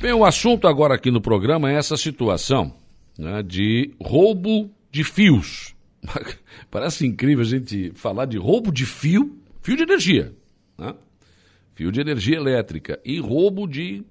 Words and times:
Bem, 0.00 0.12
o 0.12 0.24
assunto 0.24 0.68
agora 0.68 0.94
aqui 0.94 1.10
no 1.10 1.20
programa 1.20 1.72
é 1.72 1.74
essa 1.74 1.96
situação 1.96 2.72
né, 3.18 3.42
de 3.42 3.92
roubo 4.00 4.70
de 4.92 5.02
fios. 5.02 5.74
Parece 6.70 7.04
incrível 7.04 7.42
a 7.42 7.48
gente 7.48 7.90
falar 7.96 8.26
de 8.26 8.38
roubo 8.38 8.70
de 8.70 8.86
fio, 8.86 9.36
fio 9.60 9.76
de 9.76 9.82
energia, 9.82 10.32
né? 10.78 10.94
fio 11.74 11.90
de 11.90 12.00
energia 12.00 12.36
elétrica 12.36 13.00
e 13.04 13.18
roubo 13.18 13.66
de 13.66 14.04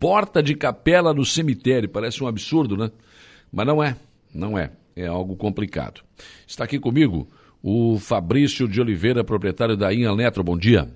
porta 0.00 0.42
de 0.42 0.54
capela 0.54 1.12
no 1.12 1.26
cemitério. 1.26 1.90
Parece 1.90 2.24
um 2.24 2.26
absurdo, 2.26 2.74
né? 2.74 2.90
Mas 3.52 3.66
não 3.66 3.84
é, 3.84 3.96
não 4.32 4.58
é. 4.58 4.72
É 4.96 5.06
algo 5.06 5.36
complicado. 5.36 6.00
Está 6.46 6.64
aqui 6.64 6.78
comigo 6.78 7.28
o 7.62 7.98
Fabrício 7.98 8.66
de 8.66 8.80
Oliveira, 8.80 9.22
proprietário 9.22 9.76
da 9.76 9.92
Inha 9.92 10.08
Eletro. 10.08 10.42
Bom 10.42 10.56
dia. 10.56 10.88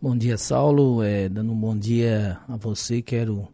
Bom 0.00 0.16
dia, 0.16 0.38
Saulo. 0.38 1.02
É, 1.02 1.28
dando 1.28 1.50
um 1.50 1.56
bom 1.56 1.76
dia 1.76 2.38
a 2.48 2.56
você, 2.56 3.02
quero 3.02 3.48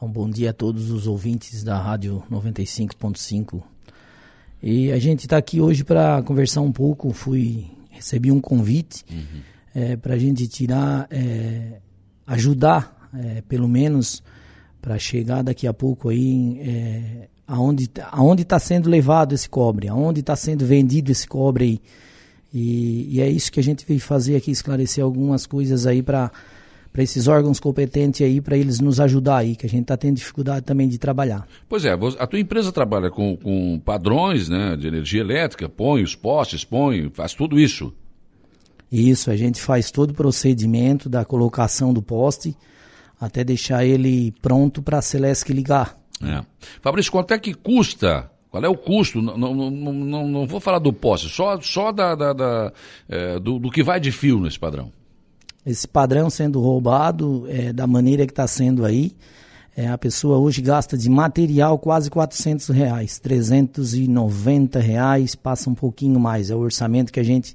dar 0.00 0.06
um 0.06 0.08
bom 0.08 0.30
dia 0.30 0.50
a 0.50 0.52
todos 0.52 0.88
os 0.88 1.08
ouvintes 1.08 1.64
da 1.64 1.76
Rádio 1.82 2.22
95.5. 2.30 3.60
E 4.62 4.92
a 4.92 5.00
gente 5.00 5.22
está 5.22 5.36
aqui 5.36 5.60
hoje 5.60 5.82
para 5.82 6.22
conversar 6.22 6.60
um 6.60 6.70
pouco. 6.70 7.12
Fui 7.12 7.66
recebi 7.90 8.30
um 8.30 8.40
convite 8.40 9.04
uhum. 9.10 9.40
é, 9.74 9.96
para 9.96 10.14
a 10.14 10.16
gente 10.16 10.46
tirar, 10.46 11.08
é, 11.10 11.80
ajudar, 12.24 13.10
é, 13.12 13.42
pelo 13.48 13.66
menos, 13.66 14.22
para 14.80 14.96
chegar 14.96 15.42
daqui 15.42 15.66
a 15.66 15.74
pouco 15.74 16.10
aí 16.10 16.60
é, 16.60 17.28
aonde 17.48 17.90
aonde 18.12 18.42
está 18.42 18.60
sendo 18.60 18.88
levado 18.88 19.34
esse 19.34 19.48
cobre, 19.48 19.88
aonde 19.88 20.20
está 20.20 20.36
sendo 20.36 20.64
vendido 20.64 21.10
esse 21.10 21.26
cobre 21.26 21.64
aí 21.64 21.80
e, 22.52 23.16
e, 23.16 23.20
é 23.20 23.28
isso 23.28 23.50
que 23.52 23.60
a 23.60 23.62
gente 23.62 23.84
veio 23.86 24.00
fazer 24.00 24.36
aqui, 24.36 24.50
esclarecer 24.50 25.04
algumas 25.04 25.46
coisas 25.46 25.86
aí 25.86 26.02
para 26.02 26.30
para 26.92 27.02
esses 27.02 27.28
órgãos 27.28 27.60
competentes 27.60 28.20
aí, 28.20 28.40
para 28.40 28.56
eles 28.56 28.80
nos 28.80 28.98
ajudar 28.98 29.38
aí, 29.38 29.54
que 29.54 29.64
a 29.64 29.68
gente 29.68 29.82
está 29.82 29.96
tendo 29.96 30.16
dificuldade 30.16 30.66
também 30.66 30.88
de 30.88 30.98
trabalhar. 30.98 31.46
Pois 31.68 31.84
é, 31.84 31.92
a 31.92 32.26
tua 32.26 32.40
empresa 32.40 32.72
trabalha 32.72 33.10
com, 33.10 33.36
com 33.36 33.78
padrões 33.78 34.48
né, 34.48 34.76
de 34.76 34.88
energia 34.88 35.20
elétrica, 35.20 35.68
põe 35.68 36.02
os 36.02 36.16
postes, 36.16 36.64
põe, 36.64 37.08
faz 37.10 37.32
tudo 37.32 37.60
isso. 37.60 37.94
Isso, 38.90 39.30
a 39.30 39.36
gente 39.36 39.60
faz 39.60 39.92
todo 39.92 40.10
o 40.10 40.14
procedimento 40.14 41.08
da 41.08 41.24
colocação 41.24 41.92
do 41.92 42.02
poste 42.02 42.56
até 43.20 43.44
deixar 43.44 43.84
ele 43.84 44.32
pronto 44.42 44.82
para 44.82 44.98
a 44.98 45.02
Celesc 45.02 45.52
ligar. 45.52 45.96
É. 46.22 46.42
Fabrício, 46.82 47.12
quanto 47.12 47.32
é 47.32 47.38
que 47.38 47.54
custa 47.54 48.30
qual 48.50 48.64
é 48.64 48.68
o 48.68 48.76
custo? 48.76 49.22
Não, 49.22 49.36
não, 49.36 49.70
não, 49.70 50.28
não 50.28 50.46
vou 50.46 50.58
falar 50.58 50.80
do 50.80 50.92
poste, 50.92 51.28
só, 51.28 51.60
só 51.60 51.92
da, 51.92 52.14
da, 52.14 52.32
da 52.32 52.72
é, 53.08 53.38
do, 53.38 53.58
do, 53.58 53.70
que 53.70 53.82
vai 53.82 54.00
de 54.00 54.10
fio 54.10 54.40
nesse 54.40 54.58
padrão. 54.58 54.90
Esse 55.64 55.86
padrão 55.86 56.28
sendo 56.28 56.60
roubado 56.60 57.46
é, 57.48 57.72
da 57.72 57.86
maneira 57.86 58.26
que 58.26 58.32
está 58.32 58.46
sendo 58.46 58.84
aí, 58.84 59.12
é, 59.76 59.86
a 59.88 59.96
pessoa 59.96 60.38
hoje 60.38 60.60
gasta 60.60 60.98
de 60.98 61.08
material 61.08 61.78
quase 61.78 62.10
400 62.10 62.68
reais, 62.70 63.18
390 63.20 64.80
reais, 64.80 65.36
passa 65.36 65.70
um 65.70 65.74
pouquinho 65.74 66.18
mais. 66.18 66.50
É 66.50 66.56
o 66.56 66.58
orçamento 66.58 67.12
que 67.12 67.20
a 67.20 67.24
gente 67.24 67.54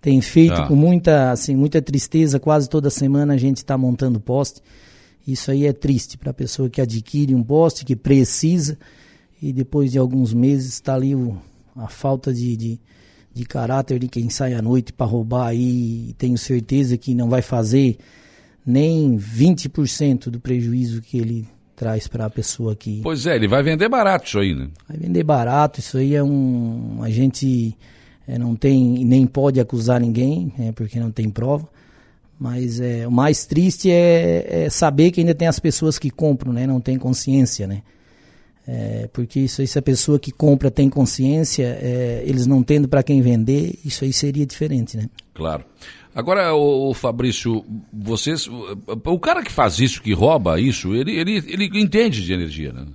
tem 0.00 0.20
feito 0.20 0.54
tá. 0.54 0.68
com 0.68 0.76
muita, 0.76 1.32
assim, 1.32 1.56
muita 1.56 1.82
tristeza. 1.82 2.38
Quase 2.38 2.68
toda 2.68 2.88
semana 2.88 3.34
a 3.34 3.36
gente 3.36 3.58
está 3.58 3.76
montando 3.76 4.20
poste. 4.20 4.62
Isso 5.26 5.50
aí 5.50 5.66
é 5.66 5.72
triste 5.72 6.16
para 6.16 6.30
a 6.30 6.34
pessoa 6.34 6.70
que 6.70 6.80
adquire 6.80 7.34
um 7.34 7.42
poste, 7.42 7.84
que 7.84 7.96
precisa 7.96 8.78
e 9.40 9.52
depois 9.52 9.92
de 9.92 9.98
alguns 9.98 10.34
meses 10.34 10.74
está 10.74 10.94
ali 10.94 11.14
o, 11.14 11.36
a 11.76 11.88
falta 11.88 12.32
de, 12.32 12.56
de, 12.56 12.80
de, 13.32 13.44
caráter 13.44 13.98
de 13.98 14.08
quem 14.08 14.28
sai 14.28 14.54
à 14.54 14.62
noite 14.62 14.92
para 14.92 15.06
roubar 15.06 15.48
aí. 15.48 16.14
Tenho 16.18 16.36
certeza 16.36 16.96
que 16.96 17.14
não 17.14 17.28
vai 17.28 17.42
fazer 17.42 17.96
nem 18.66 19.16
20% 19.16 20.28
do 20.28 20.40
prejuízo 20.40 21.00
que 21.00 21.18
ele 21.18 21.48
traz 21.74 22.06
para 22.06 22.26
a 22.26 22.30
pessoa 22.30 22.76
que. 22.76 23.00
Pois 23.02 23.26
é, 23.26 23.36
ele 23.36 23.48
vai 23.48 23.62
vender 23.62 23.88
barato 23.88 24.26
isso 24.26 24.38
aí, 24.38 24.54
né? 24.54 24.68
Vai 24.86 24.98
vender 24.98 25.24
barato, 25.24 25.80
isso 25.80 25.96
aí 25.96 26.14
é 26.14 26.22
um. 26.22 26.98
A 27.02 27.08
gente 27.08 27.74
é, 28.28 28.38
não 28.38 28.54
tem, 28.54 29.04
nem 29.04 29.26
pode 29.26 29.58
acusar 29.58 30.00
ninguém, 30.00 30.52
é, 30.58 30.72
porque 30.72 31.00
não 31.00 31.10
tem 31.10 31.30
prova. 31.30 31.66
Mas 32.38 32.80
é, 32.80 33.06
o 33.06 33.10
mais 33.10 33.44
triste 33.44 33.90
é, 33.90 34.64
é, 34.64 34.70
saber 34.70 35.10
que 35.10 35.20
ainda 35.20 35.34
tem 35.34 35.48
as 35.48 35.58
pessoas 35.58 35.98
que 35.98 36.10
compram, 36.10 36.52
né? 36.52 36.66
Não 36.66 36.80
tem 36.80 36.98
consciência, 36.98 37.66
né? 37.66 37.82
É, 38.66 39.08
porque 39.12 39.40
isso 39.40 39.60
aí, 39.60 39.66
se 39.66 39.78
a 39.78 39.82
pessoa 39.82 40.18
que 40.18 40.30
compra 40.30 40.70
tem 40.70 40.88
consciência, 40.88 41.78
é, 41.80 42.22
eles 42.24 42.46
não 42.46 42.62
tendo 42.62 42.88
para 42.88 43.02
quem 43.02 43.20
vender, 43.20 43.78
isso 43.84 44.04
aí 44.04 44.12
seria 44.12 44.46
diferente, 44.46 44.96
né? 44.96 45.08
Claro. 45.34 45.64
Agora, 46.14 46.54
o, 46.54 46.92
Fabrício, 46.92 47.64
vocês, 47.92 48.48
o 48.48 49.18
cara 49.18 49.42
que 49.42 49.50
faz 49.50 49.78
isso, 49.78 50.02
que 50.02 50.12
rouba 50.12 50.60
isso, 50.60 50.94
ele, 50.94 51.12
ele, 51.12 51.36
ele 51.46 51.80
entende 51.80 52.24
de 52.24 52.32
energia, 52.32 52.72
né? 52.72 52.86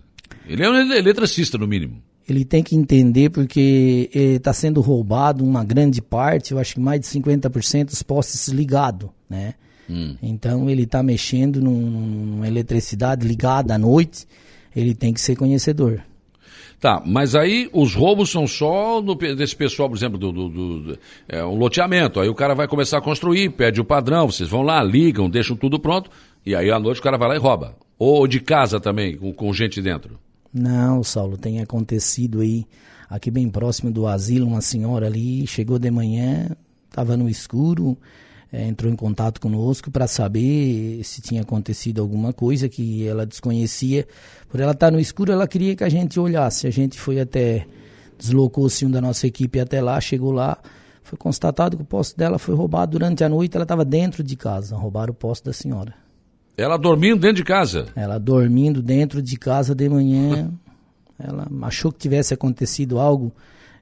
Ele 0.48 0.64
é 0.64 0.70
um 0.70 0.94
eletricista, 0.94 1.58
no 1.58 1.68
mínimo. 1.68 2.02
Ele 2.28 2.44
tem 2.44 2.62
que 2.62 2.76
entender 2.76 3.30
porque 3.30 4.09
está 4.14 4.52
sendo 4.52 4.82
roubado 4.82 5.44
uma 5.44 5.64
grande 5.64 6.02
parte, 6.02 6.52
eu 6.52 6.59
acho 6.59 6.76
que 6.76 6.80
mais 6.80 7.00
de 7.02 7.08
50% 7.08 7.86
dos 7.86 8.03
postes 8.03 8.47
ligados, 8.50 9.09
né? 9.30 9.53
Hum. 9.90 10.16
Então 10.22 10.70
ele 10.70 10.84
está 10.84 11.03
mexendo 11.03 11.62
num, 11.62 11.80
numa 11.80 12.47
eletricidade 12.47 13.28
ligada 13.28 13.76
à 13.76 13.78
noite 13.78 14.28
ele 14.75 14.94
tem 14.94 15.13
que 15.13 15.22
ser 15.22 15.36
conhecedor. 15.36 16.02
Tá, 16.80 17.02
mas 17.06 17.36
aí 17.36 17.69
os 17.74 17.96
roubos 17.96 18.30
são 18.30 18.46
só 18.46 19.02
do, 19.02 19.16
desse 19.16 19.56
pessoal, 19.56 19.90
por 19.90 19.97
exemplo, 19.97 20.18
do, 20.18 20.31
do, 20.31 20.50
do 20.50 21.00
é, 21.28 21.44
um 21.44 21.56
loteamento. 21.56 22.19
Aí 22.19 22.28
o 22.28 22.36
cara 22.36 22.53
vai 22.53 22.68
começar 22.68 22.97
a 22.97 23.02
construir, 23.02 23.50
pede 23.52 23.80
o 23.80 23.85
padrão, 23.85 24.30
vocês 24.30 24.50
vão 24.50 24.62
lá, 24.62 24.84
ligam, 24.84 25.30
deixam 25.30 25.56
tudo 25.56 25.80
pronto, 25.80 26.12
e 26.46 26.53
aí 26.53 26.69
à 26.69 26.80
noite 26.80 27.00
o 27.00 27.03
cara 27.03 27.18
vai 27.18 27.30
lá 27.30 27.35
e 27.35 27.40
rouba. 27.40 27.75
Ou 27.97 28.28
de 28.28 28.41
casa 28.41 28.80
também, 28.80 29.18
com, 29.18 29.34
com 29.34 29.53
gente 29.53 29.81
dentro. 29.81 30.19
Não, 30.53 31.02
Saulo, 31.03 31.38
tem 31.38 31.62
acontecido 31.62 32.41
aí, 32.41 32.66
aqui 33.09 33.31
bem 33.31 33.50
próximo 33.50 33.90
do 33.90 34.06
asilo, 34.06 34.46
uma 34.46 34.62
senhora 34.62 35.08
ali 35.08 35.47
chegou 35.47 35.80
de 35.80 35.90
manhã, 35.90 36.50
estava 36.90 37.16
no 37.16 37.30
escuro, 37.30 37.97
é, 38.51 38.67
entrou 38.67 38.91
em 38.91 38.95
contato 38.95 39.41
conosco 39.41 39.91
para 39.91 40.07
saber 40.07 41.03
se 41.03 41.22
tinha 41.22 41.41
acontecido 41.41 42.01
alguma 42.01 42.31
coisa 42.31 42.69
que 42.69 43.07
ela 43.07 43.25
desconhecia. 43.25 44.07
Por 44.50 44.59
ela 44.59 44.72
estar 44.72 44.88
tá 44.88 44.91
no 44.91 45.00
escuro, 45.00 45.31
ela 45.31 45.47
queria 45.47 45.75
que 45.75 45.83
a 45.83 45.89
gente 45.89 46.19
olhasse. 46.19 46.67
A 46.67 46.72
gente 46.72 47.00
foi 47.00 47.19
até, 47.19 47.66
deslocou-se 48.17 48.85
um 48.85 48.91
da 48.91 49.01
nossa 49.01 49.28
equipe 49.28 49.59
até 49.59 49.81
lá, 49.81 50.00
chegou 50.00 50.31
lá, 50.31 50.57
foi 51.03 51.17
constatado 51.17 51.78
que 51.78 51.84
o 51.84 51.85
posto 51.85 52.17
dela 52.17 52.39
foi 52.39 52.55
roubado 52.55 52.94
durante 52.94 53.23
a 53.23 53.29
noite, 53.29 53.55
ela 53.55 53.63
estava 53.63 53.84
dentro 53.84 54.23
de 54.23 54.35
casa, 54.35 54.75
roubaram 54.75 55.11
o 55.11 55.16
posto 55.16 55.45
da 55.45 55.53
senhora. 55.53 55.94
Ela 56.57 56.78
dormindo 56.78 57.19
dentro 57.19 57.38
de 57.38 57.44
casa? 57.44 57.88
Ela 57.95 58.17
dormindo 58.17 58.81
dentro 58.81 59.22
de 59.22 59.38
casa 59.38 59.75
de 59.75 59.89
manhã. 59.89 60.50
ela 61.19 61.47
achou 61.63 61.91
que 61.91 62.00
tivesse 62.00 62.34
acontecido 62.34 63.00
algo 63.00 63.31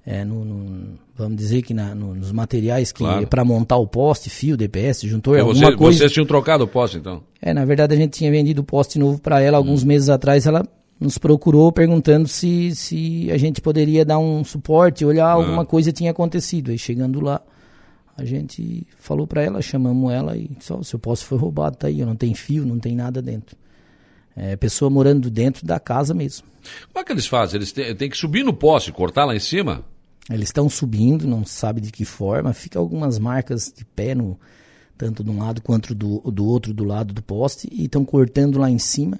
é, 0.05 0.25
no, 0.25 0.43
no, 0.43 0.99
vamos 1.15 1.37
dizer 1.37 1.61
que 1.61 1.73
na, 1.73 1.95
no, 1.95 2.13
nos 2.13 2.31
materiais 2.31 2.91
que 2.91 2.99
claro. 2.99 3.25
para 3.27 3.45
montar 3.45 3.77
o 3.77 3.87
poste, 3.87 4.29
fio, 4.29 4.57
DPS, 4.57 5.07
juntou 5.07 5.35
é, 5.35 5.39
alguma 5.39 5.55
você, 5.55 5.77
coisa. 5.77 5.99
Vocês 5.99 6.11
tinham 6.11 6.25
trocado 6.25 6.65
o 6.65 6.67
poste, 6.67 6.97
então? 6.97 7.23
É, 7.41 7.53
na 7.53 7.63
verdade 7.63 7.93
a 7.93 7.97
gente 7.97 8.11
tinha 8.17 8.29
vendido 8.29 8.61
o 8.61 8.65
poste 8.65 8.99
novo 8.99 9.19
para 9.19 9.39
ela 9.39 9.57
alguns 9.57 9.83
hum. 9.83 9.87
meses 9.87 10.09
atrás. 10.09 10.45
Ela 10.45 10.67
nos 10.99 11.17
procurou 11.17 11.71
perguntando 11.71 12.27
se, 12.27 12.75
se 12.75 13.31
a 13.31 13.37
gente 13.37 13.61
poderia 13.61 14.03
dar 14.03 14.19
um 14.19 14.43
suporte, 14.43 15.05
olhar 15.05 15.27
ah. 15.27 15.33
alguma 15.33 15.65
coisa 15.65 15.91
tinha 15.93 16.11
acontecido. 16.11 16.71
Aí 16.71 16.77
chegando 16.77 17.21
lá, 17.21 17.41
a 18.17 18.25
gente 18.25 18.85
falou 18.97 19.25
para 19.25 19.41
ela, 19.41 19.61
chamamos 19.61 20.11
ela 20.11 20.35
e 20.35 20.49
só 20.59 20.77
o 20.77 20.83
seu 20.83 20.99
poste 20.99 21.25
foi 21.25 21.37
roubado, 21.37 21.77
tá 21.77 21.87
aí, 21.87 22.03
não 22.03 22.15
tem 22.15 22.33
fio, 22.33 22.65
não 22.65 22.77
tem 22.77 22.93
nada 22.93 23.21
dentro. 23.21 23.55
É, 24.35 24.57
pessoa 24.57 24.89
morando 24.89 25.29
dentro 25.29 25.65
da 25.65 25.79
casa 25.79 26.13
mesmo. 26.13 26.45
Como 26.91 27.01
é 27.01 27.05
que 27.05 27.11
eles 27.11 27.27
fazem? 27.27 27.57
Eles 27.57 27.71
têm, 27.71 27.95
têm 27.95 28.09
que 28.09 28.17
subir 28.17 28.43
no 28.43 28.53
poste, 28.53 28.91
cortar 28.91 29.25
lá 29.25 29.35
em 29.35 29.39
cima? 29.39 29.85
Eles 30.29 30.49
estão 30.49 30.69
subindo, 30.69 31.27
não 31.27 31.45
sabe 31.45 31.81
de 31.81 31.91
que 31.91 32.05
forma. 32.05 32.53
Fica 32.53 32.79
algumas 32.79 33.19
marcas 33.19 33.73
de 33.75 33.83
pé, 33.83 34.15
no, 34.15 34.39
tanto 34.97 35.23
de 35.23 35.29
um 35.29 35.39
lado 35.39 35.61
quanto 35.61 35.93
do, 35.93 36.19
do 36.31 36.45
outro 36.45 36.73
do 36.73 36.83
lado 36.83 37.13
do 37.13 37.21
poste, 37.21 37.67
e 37.71 37.85
estão 37.85 38.05
cortando 38.05 38.57
lá 38.57 38.69
em 38.69 38.79
cima. 38.79 39.19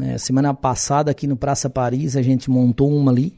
É, 0.00 0.18
semana 0.18 0.54
passada, 0.54 1.10
aqui 1.10 1.26
no 1.26 1.36
Praça 1.36 1.68
Paris, 1.68 2.16
a 2.16 2.22
gente 2.22 2.50
montou 2.50 2.90
uma 2.90 3.10
ali. 3.10 3.34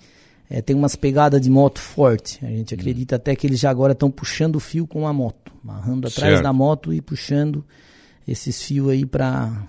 É, 0.49 0.61
tem 0.61 0.77
umas 0.77 0.95
pegadas 0.95 1.41
de 1.41 1.51
moto 1.51 1.79
forte. 1.79 2.45
A 2.45 2.49
gente 2.49 2.75
acredita 2.75 3.15
hum. 3.15 3.17
até 3.17 3.35
que 3.35 3.47
eles 3.47 3.59
já 3.59 3.71
agora 3.71 3.93
estão 3.93 4.11
puxando 4.11 4.57
o 4.57 4.61
fio 4.61 4.87
com 4.87 5.07
a 5.07 5.13
moto, 5.13 5.53
amarrando 5.63 6.09
atrás 6.09 6.35
certo. 6.35 6.43
da 6.43 6.53
moto 6.53 6.93
e 6.93 7.01
puxando 7.01 7.65
esses 8.27 8.63
fios 8.63 8.91
aí 8.91 9.05
para 9.05 9.67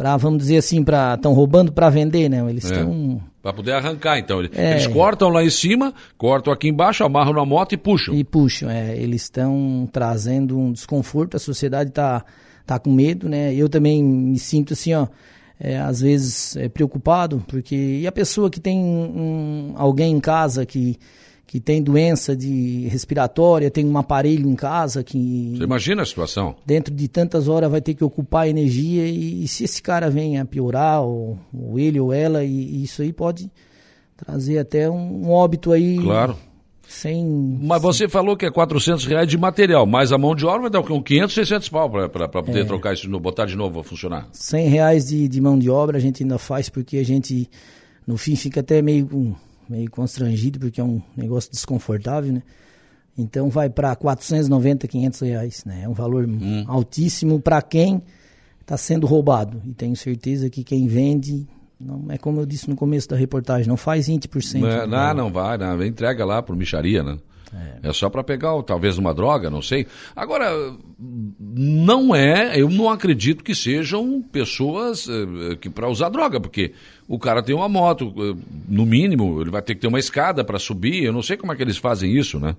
para 0.00 0.16
vamos 0.16 0.38
dizer 0.38 0.56
assim, 0.56 0.82
para 0.82 1.12
estão 1.12 1.34
roubando 1.34 1.72
para 1.72 1.90
vender, 1.90 2.30
né? 2.30 2.42
Eles 2.48 2.64
estão 2.64 3.20
é. 3.22 3.30
para 3.42 3.52
poder 3.52 3.72
arrancar, 3.72 4.18
então 4.18 4.40
é. 4.54 4.70
eles 4.70 4.86
cortam 4.86 5.28
lá 5.28 5.44
em 5.44 5.50
cima, 5.50 5.92
cortam 6.16 6.50
aqui 6.50 6.68
embaixo, 6.68 7.04
amarram 7.04 7.34
na 7.34 7.44
moto 7.44 7.74
e 7.74 7.76
puxam. 7.76 8.14
E 8.14 8.24
puxam, 8.24 8.70
é. 8.70 8.96
Eles 8.96 9.24
estão 9.24 9.86
trazendo 9.92 10.58
um 10.58 10.72
desconforto. 10.72 11.36
A 11.36 11.38
sociedade 11.38 11.90
está 11.90 12.24
tá 12.64 12.78
com 12.78 12.90
medo, 12.90 13.28
né? 13.28 13.54
Eu 13.54 13.68
também 13.68 14.02
me 14.02 14.38
sinto 14.38 14.72
assim, 14.72 14.94
ó. 14.94 15.06
É, 15.62 15.78
às 15.78 16.00
vezes 16.00 16.56
é, 16.56 16.66
preocupado, 16.70 17.44
porque 17.46 17.76
e 17.76 18.06
a 18.06 18.12
pessoa 18.12 18.48
que 18.48 18.58
tem 18.58 18.78
um, 18.78 19.74
alguém 19.76 20.14
em 20.14 20.20
casa 20.20 20.64
que 20.64 20.96
que 21.50 21.58
tem 21.58 21.82
doença 21.82 22.36
de 22.36 22.86
respiratória, 22.86 23.68
tem 23.72 23.84
um 23.84 23.98
aparelho 23.98 24.48
em 24.48 24.54
casa 24.54 25.02
que. 25.02 25.54
Você 25.56 25.64
imagina 25.64 26.02
a 26.02 26.06
situação? 26.06 26.54
Dentro 26.64 26.94
de 26.94 27.08
tantas 27.08 27.48
horas 27.48 27.68
vai 27.68 27.80
ter 27.80 27.94
que 27.94 28.04
ocupar 28.04 28.46
energia 28.46 29.04
e, 29.04 29.42
e 29.42 29.48
se 29.48 29.64
esse 29.64 29.82
cara 29.82 30.08
vem 30.08 30.38
a 30.38 30.44
piorar, 30.44 31.02
ou, 31.02 31.36
ou 31.52 31.76
ele 31.76 31.98
ou 31.98 32.12
ela, 32.12 32.44
e, 32.44 32.52
e, 32.52 32.84
isso 32.84 33.02
aí 33.02 33.12
pode 33.12 33.50
trazer 34.16 34.60
até 34.60 34.88
um, 34.88 35.26
um 35.26 35.32
óbito 35.32 35.72
aí. 35.72 35.98
Claro. 35.98 36.36
Sem, 36.86 37.58
Mas 37.60 37.82
você 37.82 38.08
falou 38.08 38.36
que 38.36 38.46
é 38.46 38.50
400 38.50 39.04
reais 39.06 39.26
de 39.26 39.36
material, 39.36 39.84
mas 39.86 40.12
a 40.12 40.18
mão 40.18 40.36
de 40.36 40.46
obra 40.46 40.60
vai 40.60 40.70
dar 40.70 40.80
um 40.80 41.02
500, 41.02 41.34
600 41.34 41.68
pau 41.68 41.90
para 41.90 42.28
poder 42.28 42.60
é, 42.60 42.64
trocar 42.64 42.94
isso, 42.94 43.10
botar 43.18 43.46
de 43.46 43.56
novo 43.56 43.80
a 43.80 43.82
funcionar. 43.82 44.28
100 44.30 44.68
reais 44.68 45.08
de, 45.08 45.26
de 45.26 45.40
mão 45.40 45.58
de 45.58 45.68
obra 45.68 45.98
a 45.98 46.00
gente 46.00 46.22
ainda 46.22 46.38
faz 46.38 46.68
porque 46.68 46.98
a 46.98 47.04
gente, 47.04 47.50
no 48.06 48.16
fim, 48.16 48.36
fica 48.36 48.60
até 48.60 48.80
meio 48.80 49.36
meio 49.70 49.90
constrangido 49.90 50.58
porque 50.58 50.80
é 50.80 50.84
um 50.84 51.00
negócio 51.16 51.50
desconfortável, 51.50 52.32
né? 52.32 52.42
Então 53.16 53.48
vai 53.48 53.68
para 53.70 53.94
490, 53.94 54.88
500 54.88 55.20
reais, 55.20 55.64
né? 55.64 55.82
É 55.84 55.88
um 55.88 55.92
valor 55.92 56.26
hum. 56.26 56.64
altíssimo 56.66 57.40
para 57.40 57.62
quem 57.62 58.02
está 58.60 58.76
sendo 58.76 59.06
roubado. 59.06 59.62
E 59.64 59.72
tenho 59.72 59.94
certeza 59.94 60.50
que 60.50 60.64
quem 60.64 60.86
vende, 60.86 61.46
não 61.78 62.06
é 62.08 62.18
como 62.18 62.40
eu 62.40 62.46
disse 62.46 62.68
no 62.68 62.76
começo 62.76 63.08
da 63.08 63.16
reportagem, 63.16 63.68
não 63.68 63.76
faz 63.76 64.08
20%. 64.08 64.60
Não, 64.60 64.86
não, 64.86 65.14
não 65.14 65.32
vai, 65.32 65.56
não. 65.58 65.82
entrega 65.84 66.24
lá 66.24 66.42
por 66.42 66.56
micharia, 66.56 67.02
né? 67.02 67.18
É, 67.52 67.88
é 67.88 67.92
só 67.92 68.08
para 68.08 68.22
pegar 68.22 68.62
talvez 68.62 68.96
uma 68.96 69.12
droga, 69.12 69.50
não 69.50 69.60
sei. 69.60 69.86
Agora, 70.14 70.50
não 70.98 72.14
é, 72.14 72.60
eu 72.60 72.70
não 72.70 72.88
acredito 72.88 73.42
que 73.42 73.54
sejam 73.54 74.22
pessoas 74.22 75.08
eh, 75.08 75.56
que 75.56 75.68
para 75.68 75.88
usar 75.88 76.10
droga, 76.10 76.40
porque 76.40 76.72
o 77.08 77.18
cara 77.18 77.42
tem 77.42 77.54
uma 77.54 77.68
moto, 77.68 78.14
eh, 78.16 78.36
no 78.68 78.86
mínimo, 78.86 79.40
ele 79.40 79.50
vai 79.50 79.62
ter 79.62 79.74
que 79.74 79.80
ter 79.80 79.88
uma 79.88 79.98
escada 79.98 80.44
para 80.44 80.60
subir. 80.60 81.02
Eu 81.02 81.12
não 81.12 81.22
sei 81.22 81.36
como 81.36 81.52
é 81.52 81.56
que 81.56 81.62
eles 81.62 81.76
fazem 81.76 82.16
isso, 82.16 82.38
né? 82.38 82.54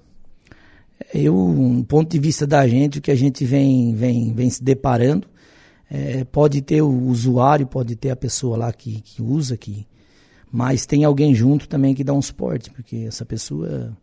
Eu, 1.14 1.38
um 1.38 1.84
ponto 1.84 2.12
de 2.12 2.20
vista 2.20 2.46
da 2.46 2.68
gente, 2.68 3.00
o 3.00 3.02
que 3.02 3.12
a 3.12 3.16
gente 3.16 3.46
vem, 3.46 3.96
vem, 3.96 4.34
vem 4.34 4.50
se 4.50 4.62
deparando, 4.62 5.26
é, 5.90 6.26
pode 6.26 6.62
ter 6.62 6.82
o 6.82 7.08
usuário, 7.08 7.66
pode 7.66 7.96
ter 7.96 8.10
a 8.10 8.16
pessoa 8.16 8.58
lá 8.58 8.74
que, 8.74 9.02
que 9.02 9.22
usa, 9.22 9.56
que, 9.56 9.88
mas 10.52 10.86
tem 10.86 11.06
alguém 11.06 11.34
junto 11.34 11.68
também 11.68 11.96
que 11.96 12.04
dá 12.04 12.14
um 12.14 12.22
suporte, 12.22 12.70
porque 12.70 13.06
essa 13.08 13.26
pessoa 13.26 13.98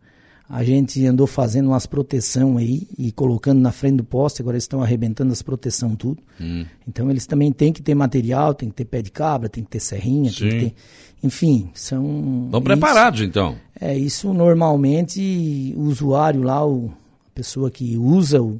a 0.49 0.63
gente 0.63 1.05
andou 1.05 1.27
fazendo 1.27 1.67
umas 1.67 1.85
proteção 1.85 2.57
aí 2.57 2.87
e 2.97 3.11
colocando 3.11 3.59
na 3.59 3.71
frente 3.71 3.97
do 3.97 4.03
poste, 4.03 4.41
agora 4.41 4.55
eles 4.55 4.63
estão 4.63 4.81
arrebentando 4.81 5.31
as 5.31 5.43
proteção 5.43 5.95
tudo. 5.95 6.23
Hum. 6.41 6.65
Então 6.87 7.11
eles 7.11 7.27
também 7.27 7.51
têm 7.51 7.71
que 7.71 7.83
ter 7.83 7.93
material, 7.93 8.55
tem 8.55 8.67
que 8.67 8.75
ter 8.75 8.85
pé 8.85 9.03
de 9.03 9.11
cabra, 9.11 9.47
tem 9.47 9.63
que 9.63 9.69
ter 9.69 9.79
serrinha, 9.79 10.31
Sim. 10.31 10.39
tem 10.39 10.49
que 10.49 10.65
ter. 10.65 10.75
Enfim, 11.21 11.69
são. 11.75 12.45
Estão 12.45 12.61
preparados 12.63 13.21
então. 13.21 13.57
É, 13.79 13.95
isso 13.95 14.33
normalmente 14.33 15.71
o 15.77 15.81
usuário 15.81 16.41
lá, 16.41 16.65
o, 16.65 16.91
a 17.27 17.35
pessoa 17.35 17.69
que 17.69 17.95
usa 17.95 18.41
o. 18.41 18.59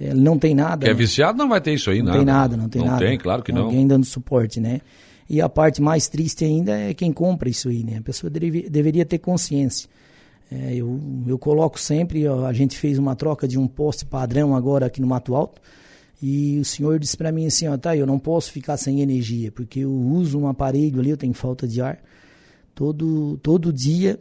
Ele 0.00 0.20
não 0.20 0.38
tem 0.38 0.54
nada. 0.54 0.86
Que 0.86 0.90
é 0.90 0.94
viciado 0.94 1.36
não 1.36 1.48
vai 1.48 1.60
ter 1.60 1.74
isso 1.74 1.90
aí, 1.90 1.98
não 1.98 2.06
nada. 2.06 2.18
tem 2.18 2.26
nada, 2.26 2.56
não 2.56 2.68
tem 2.70 2.80
não 2.80 2.88
nada. 2.88 3.04
Não 3.04 3.10
tem, 3.10 3.18
claro 3.18 3.42
que 3.42 3.52
não. 3.52 3.64
Alguém 3.64 3.86
dando 3.86 4.06
suporte, 4.06 4.60
né? 4.60 4.80
E 5.28 5.42
a 5.42 5.48
parte 5.48 5.82
mais 5.82 6.08
triste 6.08 6.42
ainda 6.44 6.72
é 6.72 6.94
quem 6.94 7.12
compra 7.12 7.50
isso 7.50 7.68
aí, 7.68 7.84
né? 7.84 7.98
A 7.98 8.02
pessoa 8.02 8.30
deve, 8.30 8.68
deveria 8.70 9.04
ter 9.04 9.18
consciência. 9.18 9.88
É, 10.54 10.74
eu, 10.74 11.00
eu 11.26 11.38
coloco 11.38 11.80
sempre, 11.80 12.26
a 12.26 12.52
gente 12.52 12.76
fez 12.76 12.98
uma 12.98 13.16
troca 13.16 13.48
de 13.48 13.58
um 13.58 13.66
poste 13.66 14.04
padrão 14.04 14.54
agora 14.54 14.84
aqui 14.84 15.00
no 15.00 15.06
Mato 15.06 15.34
Alto, 15.34 15.62
e 16.20 16.58
o 16.58 16.64
senhor 16.64 16.98
disse 16.98 17.16
para 17.16 17.32
mim 17.32 17.46
assim, 17.46 17.66
ó, 17.68 17.76
tá, 17.78 17.96
eu 17.96 18.06
não 18.06 18.18
posso 18.18 18.52
ficar 18.52 18.76
sem 18.76 19.00
energia, 19.00 19.50
porque 19.50 19.80
eu 19.80 19.90
uso 19.90 20.38
um 20.38 20.46
aparelho 20.46 21.00
ali, 21.00 21.08
eu 21.08 21.16
tenho 21.16 21.32
falta 21.32 21.66
de 21.66 21.80
ar, 21.80 21.98
todo, 22.74 23.38
todo 23.38 23.72
dia, 23.72 24.20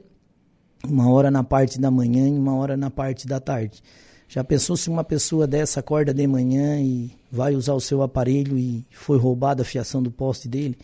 uma 0.88 1.10
hora 1.10 1.30
na 1.30 1.44
parte 1.44 1.80
da 1.80 1.92
manhã 1.92 2.30
e 2.30 2.31
uma 2.31 2.56
hora 2.56 2.77
na 2.77 2.89
parte 2.89 3.27
da 3.27 3.39
tarde. 3.42 3.84
Já 4.30 4.42
pensou 4.42 4.77
se 4.77 4.89
uma 4.89 5.04
pessoa 5.04 5.45
dessa 5.45 5.81
acorda 5.81 6.13
de 6.13 6.25
manhã 6.25 6.80
e 6.80 7.12
vai 7.30 7.54
usar 7.54 7.74
o 7.74 7.81
seu 7.81 8.01
aparelho 8.01 8.57
e 8.57 8.86
foi 8.89 9.18
roubada 9.18 9.63
a 9.63 9.66
fiação 9.66 10.01
do 10.01 10.10
poste 10.10 10.48
dele? 10.48 10.77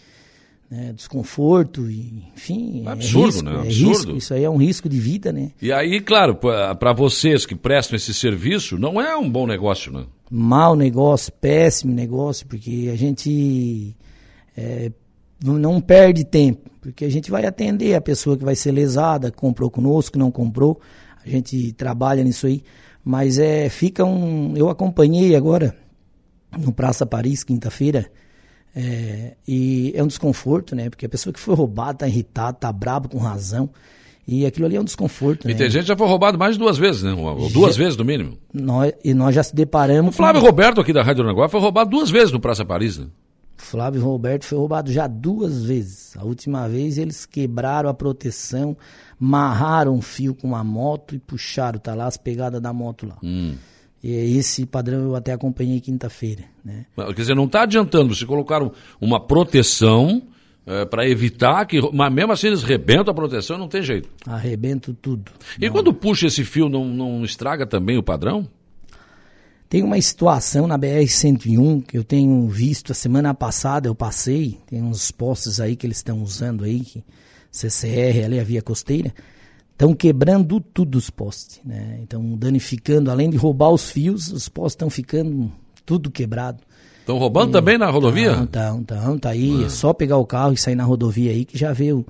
Né, 0.69 0.91
desconforto, 0.93 1.89
enfim. 1.89 2.83
É 2.85 2.91
absurdo, 2.91 3.25
risco, 3.25 3.43
né? 3.43 3.51
É 3.51 3.59
absurdo. 3.59 3.89
risco, 3.89 4.17
isso 4.17 4.33
aí 4.33 4.43
é 4.43 4.49
um 4.49 4.57
risco 4.57 4.89
de 4.89 4.99
vida, 4.99 5.31
né? 5.31 5.51
E 5.61 5.71
aí, 5.71 6.01
claro, 6.01 6.35
para 6.35 6.93
vocês 6.93 7.45
que 7.45 7.55
prestam 7.55 7.95
esse 7.95 8.13
serviço, 8.13 8.77
não 8.77 8.99
é 9.01 9.15
um 9.15 9.29
bom 9.29 9.47
negócio, 9.47 9.91
né? 9.91 10.05
Mau 10.29 10.75
negócio, 10.75 11.31
péssimo 11.31 11.93
negócio, 11.93 12.45
porque 12.47 12.89
a 12.91 12.97
gente 12.97 13.95
é, 14.57 14.91
não 15.41 15.79
perde 15.79 16.25
tempo, 16.25 16.69
porque 16.81 17.05
a 17.05 17.09
gente 17.09 17.31
vai 17.31 17.45
atender 17.45 17.95
a 17.95 18.01
pessoa 18.01 18.37
que 18.37 18.43
vai 18.43 18.55
ser 18.55 18.71
lesada, 18.71 19.31
comprou 19.31 19.71
conosco, 19.71 20.19
não 20.19 20.29
comprou, 20.29 20.81
a 21.25 21.29
gente 21.29 21.71
trabalha 21.73 22.23
nisso 22.23 22.45
aí, 22.45 22.61
mas 23.03 23.39
é, 23.39 23.69
fica 23.69 24.03
um. 24.03 24.55
Eu 24.57 24.69
acompanhei 24.69 25.33
agora 25.33 25.73
no 26.57 26.73
Praça 26.73 27.05
Paris, 27.05 27.41
quinta-feira, 27.41 28.11
é, 28.75 29.35
e 29.47 29.91
é 29.95 30.03
um 30.03 30.07
desconforto, 30.07 30.75
né? 30.75 30.89
Porque 30.89 31.05
a 31.05 31.09
pessoa 31.09 31.33
que 31.33 31.39
foi 31.39 31.55
roubada 31.55 31.99
tá 31.99 32.07
irritada, 32.07 32.53
tá 32.53 32.71
brabo 32.71 33.09
com 33.09 33.17
razão. 33.17 33.69
E 34.27 34.45
aquilo 34.45 34.65
ali 34.65 34.75
é 34.75 34.81
um 34.81 34.83
desconforto. 34.83 35.45
E 35.49 35.53
né? 35.53 35.57
tem 35.57 35.69
gente 35.69 35.83
que 35.83 35.87
já 35.87 35.95
foi 35.95 36.07
roubado 36.07 36.37
mais 36.37 36.53
de 36.55 36.59
duas 36.59 36.77
vezes, 36.77 37.01
né? 37.01 37.13
Ou 37.13 37.49
duas 37.49 37.75
já, 37.75 37.83
vezes 37.83 37.97
no 37.97 38.03
mínimo. 38.03 38.37
Nós, 38.53 38.91
e 39.03 39.13
nós 39.13 39.33
já 39.33 39.41
se 39.41 39.55
deparamos. 39.55 40.13
O 40.13 40.17
Flávio 40.17 40.41
com... 40.41 40.47
Roberto 40.47 40.81
aqui 40.81 40.91
da 40.91 41.01
Rádio 41.01 41.23
Aranguá 41.23 41.47
foi 41.47 41.61
roubado 41.61 41.89
duas 41.89 42.09
vezes 42.09 42.31
no 42.31 42.39
Praça 42.39 42.65
Paris, 42.65 42.97
né? 42.97 43.07
Flávio 43.55 44.01
Roberto 44.03 44.45
foi 44.45 44.57
roubado 44.57 44.91
já 44.91 45.07
duas 45.07 45.63
vezes. 45.63 46.15
A 46.17 46.23
última 46.23 46.67
vez 46.67 46.97
eles 46.97 47.25
quebraram 47.25 47.89
a 47.89 47.93
proteção, 47.93 48.77
marraram 49.19 49.95
um 49.95 50.01
fio 50.01 50.35
com 50.35 50.47
uma 50.47 50.63
moto 50.63 51.15
e 51.15 51.19
puxaram, 51.19 51.79
tá 51.79 51.95
lá 51.95 52.05
as 52.05 52.17
pegadas 52.17 52.61
da 52.61 52.71
moto 52.71 53.07
lá. 53.07 53.17
Hum. 53.23 53.55
E 54.09 54.37
esse 54.37 54.65
padrão 54.65 55.01
eu 55.01 55.15
até 55.17 55.33
acompanhei 55.33 55.81
quinta-feira. 55.81 56.45
Né? 56.63 56.85
Quer 56.95 57.13
dizer, 57.13 57.35
não 57.35 57.43
está 57.43 57.63
adiantando, 57.63 58.15
você 58.15 58.25
colocaram 58.25 58.71
uma 59.01 59.19
proteção 59.19 60.23
é, 60.65 60.85
para 60.85 61.05
evitar 61.05 61.65
que. 61.65 61.81
Mas 61.93 62.13
mesmo 62.13 62.31
assim 62.31 62.47
eles 62.47 62.63
rebentam 62.63 63.11
a 63.11 63.13
proteção, 63.13 63.57
não 63.57 63.67
tem 63.67 63.81
jeito. 63.81 64.07
Arrebento 64.25 64.93
tudo. 64.93 65.29
E 65.59 65.65
não. 65.65 65.73
quando 65.73 65.93
puxa 65.93 66.27
esse 66.27 66.45
fio, 66.45 66.69
não, 66.69 66.85
não 66.85 67.21
estraga 67.25 67.67
também 67.67 67.97
o 67.97 68.03
padrão? 68.03 68.47
Tem 69.67 69.83
uma 69.83 69.99
situação 69.99 70.67
na 70.67 70.79
BR-101 70.79 71.85
que 71.85 71.97
eu 71.97 72.03
tenho 72.05 72.47
visto 72.47 72.93
a 72.93 72.95
semana 72.95 73.33
passada, 73.33 73.89
eu 73.89 73.95
passei, 73.95 74.57
tem 74.67 74.81
uns 74.81 75.11
postes 75.11 75.59
aí 75.59 75.75
que 75.75 75.85
eles 75.85 75.97
estão 75.97 76.23
usando 76.23 76.63
aí, 76.63 76.79
que 76.79 77.03
CCR 77.51 78.23
ali, 78.23 78.39
a 78.39 78.43
via 78.45 78.61
costeira, 78.61 79.13
estão 79.77 79.93
quebrando 79.93 80.59
tudo 80.59 80.97
os 80.97 81.07
postes, 81.11 81.61
né? 81.63 81.99
Então 82.01 82.35
danificando, 82.35 83.11
além 83.11 83.29
de 83.29 83.37
roubar 83.37 83.69
os 83.69 83.91
fios, 83.91 84.27
os 84.31 84.49
postes 84.49 84.73
estão 84.73 84.89
ficando 84.89 85.51
tudo 85.85 86.09
quebrado. 86.09 86.63
Estão 86.99 87.19
roubando 87.19 87.51
e, 87.51 87.53
também 87.53 87.77
na 87.77 87.87
rodovia? 87.87 88.35
Não, 88.35 88.43
estão, 88.45 88.81
estão, 88.81 89.19
tá 89.19 89.29
aí, 89.29 89.63
ah. 89.63 89.65
é 89.67 89.69
só 89.69 89.93
pegar 89.93 90.17
o 90.17 90.25
carro 90.25 90.53
e 90.53 90.57
sair 90.57 90.75
na 90.75 90.83
rodovia 90.83 91.31
aí 91.31 91.45
que 91.45 91.55
já 91.55 91.71
veio. 91.73 92.03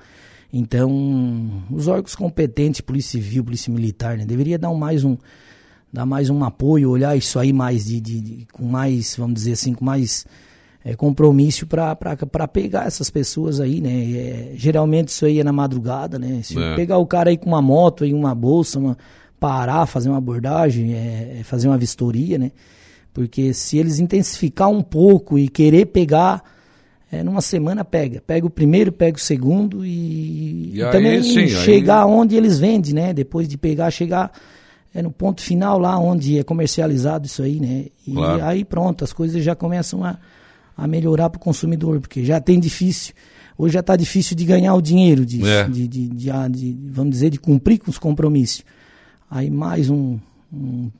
Então, 0.51 1.65
os 1.69 1.89
órgãos 1.89 2.15
competentes, 2.15 2.79
Polícia 2.79 3.21
Civil, 3.21 3.43
Polícia 3.43 3.71
Militar, 3.71 4.17
né, 4.17 4.25
deveria 4.25 4.57
dar 4.57 4.69
um, 4.69 4.77
mais 4.77 5.03
um 5.03 5.17
dar 5.91 6.05
mais 6.05 6.29
um 6.29 6.43
apoio, 6.43 6.89
olhar 6.89 7.17
isso 7.17 7.38
aí 7.38 7.51
mais 7.51 7.86
de, 7.86 8.00
de, 8.00 8.21
de 8.21 8.47
com 8.51 8.65
mais, 8.65 9.15
vamos 9.17 9.36
dizer 9.36 9.53
assim, 9.53 9.74
com 9.74 9.83
mais 9.83 10.25
é, 10.88 10.96
compromisso 10.96 11.67
para 11.67 12.48
pegar 12.48 12.88
essas 12.88 13.10
pessoas 13.10 13.60
aí, 13.60 13.82
né? 13.82 13.89
É, 13.91 14.51
geralmente 14.56 15.10
isso 15.10 15.25
aí 15.25 15.41
é 15.41 15.44
na 15.44 15.51
madrugada, 15.51 16.17
né? 16.17 16.39
Se 16.41 16.58
é. 16.58 16.75
pegar 16.75 16.98
o 16.98 17.06
cara 17.06 17.29
aí 17.29 17.38
com 17.38 17.50
uma 17.50 17.62
moto 17.62 18.06
e 18.06 18.13
uma 18.13 18.34
bolsa, 18.34 18.79
uma, 18.79 18.98
parar, 19.38 19.86
fazer 19.86 20.08
uma 20.08 20.17
abordagem, 20.17 20.94
é, 20.94 21.39
é, 21.39 21.44
fazer 21.44 21.67
uma 21.67 21.77
vistoria, 21.77 22.38
né? 22.38 22.53
Porque 23.13 23.53
se 23.53 23.77
eles 23.77 24.00
intensificar 24.00 24.70
um 24.70 24.82
pouco 24.82 25.38
e 25.38 25.50
querer 25.50 25.88
pegar, 25.88 26.41
é, 27.12 27.22
numa 27.22 27.41
semana 27.41 27.84
pega. 27.84 28.24
Pega 28.25 28.48
o 28.48 28.50
primeiro, 28.50 28.89
pega 28.89 29.17
o 29.17 29.20
segundo 29.20 29.86
e, 29.86 29.89
e, 29.89 30.72
e 30.75 30.84
aí, 30.84 30.91
também 30.91 31.22
sim, 31.22 31.50
chegar 31.50 32.06
aí... 32.06 32.10
onde 32.10 32.38
eles 32.38 32.60
vendem, 32.60 32.94
né? 32.94 33.13
Depois 33.13 33.46
de 33.46 33.58
pegar, 33.58 33.91
chegar 33.91 34.32
é 34.96 35.01
no 35.01 35.12
ponto 35.12 35.41
final 35.41 35.77
lá 35.77 36.00
onde 36.00 36.39
é 36.39 36.44
comercializado 36.46 37.25
isso 37.25 37.44
aí, 37.44 37.60
né? 37.60 37.88
E 38.08 38.13
claro. 38.13 38.46
aí 38.46 38.63
pronto, 38.63 39.03
as 39.03 39.12
coisas 39.12 39.44
já 39.44 39.53
começam 39.53 40.01
a 40.01 40.17
a 40.77 40.88
melhorar 40.88 41.29
para 41.29 41.38
o 41.38 41.41
consumidor, 41.41 42.00
porque 42.00 42.24
já 42.24 42.39
tem 42.39 42.60
difícil, 42.60 43.15
hoje 43.57 43.74
já 43.74 43.79
está 43.79 43.96
difícil 43.96 44.38
de 44.38 44.46
ganhar 44.46 44.75
o 44.75 44.81
dinheiro, 44.81 45.25
de, 45.25 45.43
é. 45.43 45.67
de, 45.67 45.88
de, 45.88 46.07
de, 46.07 46.31
de, 46.51 46.77
vamos 46.91 47.12
dizer, 47.12 47.31
de 47.31 47.39
cumprir 47.39 47.79
com 47.79 47.89
os 47.89 47.98
compromissos. 47.98 48.63
Aí 49.29 49.50
mais 49.50 49.89
um, 49.89 50.19
um, 50.53 50.91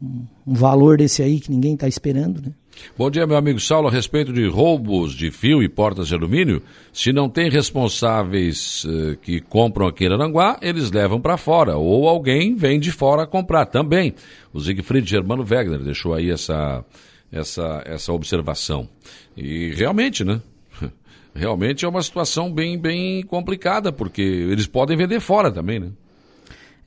um 0.46 0.54
valor 0.54 0.98
desse 0.98 1.22
aí 1.22 1.40
que 1.40 1.52
ninguém 1.52 1.76
está 1.76 1.88
esperando, 1.88 2.42
né? 2.42 2.52
Bom 2.98 3.10
dia, 3.10 3.26
meu 3.26 3.38
amigo 3.38 3.60
Saulo. 3.60 3.88
A 3.88 3.92
respeito 3.92 4.32
de 4.32 4.48
roubos 4.48 5.14
de 5.14 5.32
fio 5.32 5.64
e 5.64 5.70
portas 5.70 6.08
de 6.08 6.16
alumínio, 6.16 6.62
se 6.94 7.12
não 7.12 7.28
tem 7.30 7.50
responsáveis 7.50 8.84
uh, 8.86 9.18
que 9.18 9.40
compram 9.42 9.88
aqui 9.88 10.06
em 10.06 10.14
Aranguá, 10.14 10.60
eles 10.62 10.92
levam 10.92 11.20
para 11.20 11.38
fora, 11.38 11.78
ou 11.78 12.08
alguém 12.08 12.56
vem 12.56 12.80
de 12.80 12.92
fora 12.92 13.26
comprar 13.26 13.66
também. 13.66 14.14
O 14.54 14.60
Siegfried 14.60 15.10
Germano 15.10 15.44
Wegner 15.44 15.80
deixou 15.80 16.14
aí 16.14 16.30
essa, 16.30 16.84
essa, 17.32 17.84
essa 17.86 18.14
observação. 18.14 18.88
E 19.36 19.74
realmente, 19.74 20.24
né? 20.24 20.42
Realmente 21.34 21.86
é 21.86 21.88
uma 21.88 22.02
situação 22.02 22.52
bem, 22.52 22.80
bem 22.80 23.24
complicada, 23.24 23.92
porque 23.92 24.22
eles 24.22 24.68
podem 24.68 24.98
vender 24.98 25.20
fora 25.20 25.52
também, 25.52 25.80
né? 25.80 25.92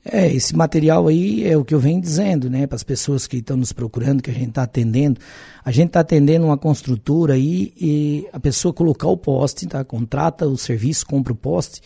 É, 0.03 0.33
esse 0.33 0.55
material 0.55 1.07
aí 1.07 1.45
é 1.45 1.55
o 1.55 1.63
que 1.63 1.75
eu 1.75 1.79
venho 1.79 2.01
dizendo, 2.01 2.49
né, 2.49 2.65
para 2.65 2.75
as 2.75 2.83
pessoas 2.83 3.27
que 3.27 3.37
estão 3.37 3.55
nos 3.55 3.71
procurando, 3.71 4.23
que 4.23 4.31
a 4.31 4.33
gente 4.33 4.49
está 4.49 4.63
atendendo. 4.63 5.21
A 5.63 5.71
gente 5.71 5.87
está 5.87 5.99
atendendo 5.99 6.45
uma 6.47 6.57
construtora 6.57 7.35
aí 7.35 7.71
e 7.79 8.27
a 8.33 8.39
pessoa 8.39 8.73
colocar 8.73 9.07
o 9.07 9.15
poste, 9.15 9.67
tá? 9.67 9.83
Contrata 9.83 10.47
o 10.47 10.57
serviço, 10.57 11.05
compra 11.05 11.31
o 11.31 11.35
poste 11.35 11.81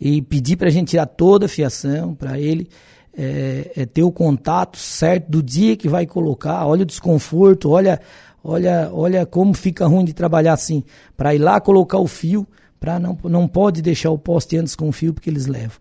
e 0.00 0.22
pedir 0.22 0.56
para 0.56 0.68
a 0.68 0.70
gente 0.70 0.88
tirar 0.88 1.06
toda 1.06 1.44
a 1.44 1.48
fiação 1.48 2.14
para 2.14 2.40
ele 2.40 2.68
é, 3.16 3.72
é, 3.76 3.86
ter 3.86 4.02
o 4.02 4.12
contato 4.12 4.78
certo 4.78 5.30
do 5.30 5.42
dia 5.42 5.76
que 5.76 5.88
vai 5.88 6.06
colocar. 6.06 6.66
Olha 6.66 6.82
o 6.82 6.86
desconforto, 6.86 7.70
olha, 7.70 8.00
olha, 8.42 8.90
olha 8.92 9.26
como 9.26 9.54
fica 9.54 9.86
ruim 9.86 10.04
de 10.04 10.12
trabalhar 10.12 10.52
assim. 10.52 10.82
Para 11.16 11.34
ir 11.34 11.38
lá 11.38 11.60
colocar 11.60 11.98
o 11.98 12.06
fio, 12.06 12.46
para 12.78 12.98
não 12.98 13.18
não 13.24 13.48
pode 13.48 13.82
deixar 13.82 14.10
o 14.10 14.18
poste 14.18 14.56
antes 14.56 14.74
com 14.74 14.88
o 14.88 14.92
fio 14.92 15.12
porque 15.12 15.30
eles 15.30 15.46
levam. 15.46 15.78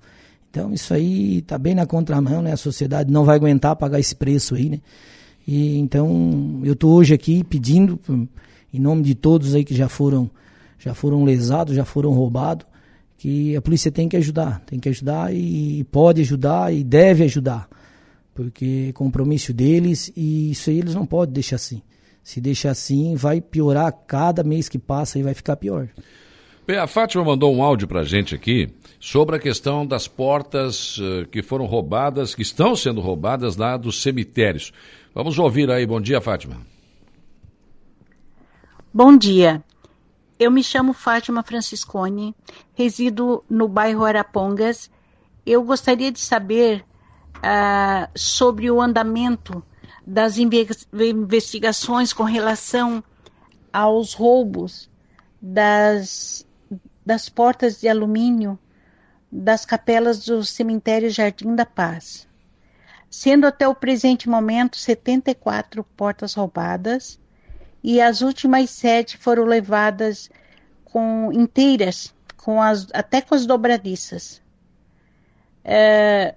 Então 0.49 0.73
isso 0.73 0.93
aí 0.93 1.39
está 1.39 1.57
bem 1.57 1.75
na 1.75 1.85
contramão, 1.85 2.41
né? 2.41 2.53
A 2.53 2.57
sociedade 2.57 3.11
não 3.11 3.23
vai 3.23 3.35
aguentar 3.35 3.75
pagar 3.75 3.99
esse 3.99 4.15
preço 4.15 4.55
aí, 4.55 4.69
né? 4.69 4.79
E 5.47 5.77
então 5.77 6.59
eu 6.63 6.73
estou 6.73 6.93
hoje 6.93 7.13
aqui 7.13 7.43
pedindo 7.43 7.99
em 8.73 8.79
nome 8.79 9.03
de 9.03 9.15
todos 9.15 9.53
aí 9.55 9.63
que 9.63 9.75
já 9.75 9.87
foram 9.87 10.29
já 10.79 10.93
foram 10.93 11.23
lesados, 11.23 11.75
já 11.75 11.85
foram 11.85 12.11
roubados, 12.11 12.65
que 13.17 13.55
a 13.55 13.61
polícia 13.61 13.91
tem 13.91 14.07
que 14.07 14.15
ajudar, 14.15 14.61
tem 14.65 14.79
que 14.79 14.89
ajudar 14.89 15.33
e 15.33 15.83
pode 15.85 16.21
ajudar 16.21 16.73
e 16.73 16.83
deve 16.83 17.23
ajudar, 17.23 17.67
porque 18.33 18.87
é 18.89 18.93
compromisso 18.93 19.53
deles 19.53 20.11
e 20.15 20.51
isso 20.51 20.69
aí 20.69 20.77
eles 20.79 20.93
não 20.93 21.05
podem 21.05 21.33
deixar 21.33 21.55
assim. 21.55 21.81
Se 22.23 22.39
deixar 22.39 22.71
assim, 22.71 23.15
vai 23.15 23.41
piorar 23.41 23.91
cada 24.05 24.43
mês 24.43 24.69
que 24.69 24.77
passa 24.77 25.17
e 25.17 25.23
vai 25.23 25.33
ficar 25.33 25.55
pior. 25.55 25.87
Bem, 26.67 26.77
a 26.77 26.85
Fátima 26.85 27.23
mandou 27.23 27.55
um 27.55 27.63
áudio 27.63 27.87
para 27.87 28.01
a 28.01 28.03
gente 28.03 28.35
aqui 28.35 28.67
sobre 28.99 29.37
a 29.37 29.39
questão 29.39 29.85
das 29.85 30.05
portas 30.05 30.97
uh, 30.97 31.25
que 31.31 31.41
foram 31.41 31.65
roubadas, 31.65 32.35
que 32.35 32.41
estão 32.41 32.75
sendo 32.75 32.99
roubadas 32.99 33.55
lá 33.55 33.77
dos 33.77 34.01
cemitérios. 34.01 34.73
Vamos 35.15 35.39
ouvir 35.39 35.71
aí. 35.71 35.85
Bom 35.85 36.01
dia, 36.01 36.19
Fátima. 36.19 36.57
Bom 38.93 39.17
dia. 39.17 39.63
Eu 40.39 40.51
me 40.51 40.63
chamo 40.63 40.93
Fátima 40.93 41.41
Franciscone, 41.41 42.35
resido 42.75 43.43
no 43.49 43.67
bairro 43.67 44.05
Arapongas. 44.05 44.89
Eu 45.43 45.63
gostaria 45.63 46.11
de 46.11 46.19
saber 46.19 46.85
uh, 47.37 48.07
sobre 48.15 48.69
o 48.69 48.79
andamento 48.79 49.63
das 50.05 50.37
investigações 50.37 52.13
com 52.13 52.23
relação 52.23 53.03
aos 53.73 54.13
roubos 54.13 54.89
das 55.41 56.45
das 57.05 57.29
portas 57.29 57.79
de 57.79 57.87
alumínio 57.87 58.59
das 59.31 59.65
capelas 59.65 60.25
do 60.25 60.43
cemitério 60.43 61.09
Jardim 61.09 61.55
da 61.55 61.65
Paz, 61.65 62.27
sendo 63.09 63.47
até 63.47 63.65
o 63.65 63.73
presente 63.73 64.27
momento 64.27 64.75
74 64.75 65.85
portas 65.95 66.33
roubadas 66.33 67.17
e 67.87 68.01
as 68.01 68.19
últimas 68.19 68.69
sete 68.69 69.15
foram 69.15 69.45
levadas 69.45 70.29
com 70.83 71.31
inteiras, 71.31 72.13
com 72.35 72.61
as, 72.61 72.85
até 72.93 73.21
com 73.21 73.33
as 73.33 73.45
dobradiças. 73.45 74.41
É, 75.63 76.35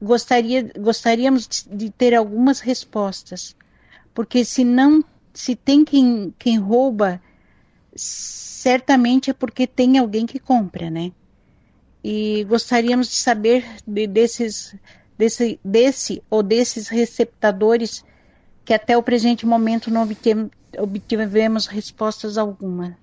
gostaria, 0.00 0.70
gostaríamos 0.78 1.66
de, 1.68 1.90
ter 1.90 2.14
algumas 2.14 2.60
respostas, 2.60 3.56
porque 4.14 4.44
se 4.44 4.62
não, 4.62 5.02
se 5.34 5.56
tem 5.56 5.84
quem, 5.84 6.32
quem 6.38 6.56
rouba 6.56 7.20
certamente 7.96 9.30
é 9.30 9.32
porque 9.32 9.66
tem 9.66 9.98
alguém 9.98 10.24
que 10.24 10.38
compra, 10.38 10.88
né? 10.88 11.10
E 12.04 12.44
gostaríamos 12.44 13.08
de 13.08 13.16
saber 13.16 13.66
de, 13.84 14.06
desses, 14.06 14.72
desse, 15.18 15.58
desse 15.64 16.22
ou 16.30 16.44
desses 16.44 16.86
receptadores 16.86 18.04
que 18.66 18.74
até 18.74 18.98
o 18.98 19.02
presente 19.02 19.46
momento 19.46 19.90
não 19.92 20.06
obtivemos, 20.76 21.66
respostas 21.68 22.36
alguma. 22.36 22.98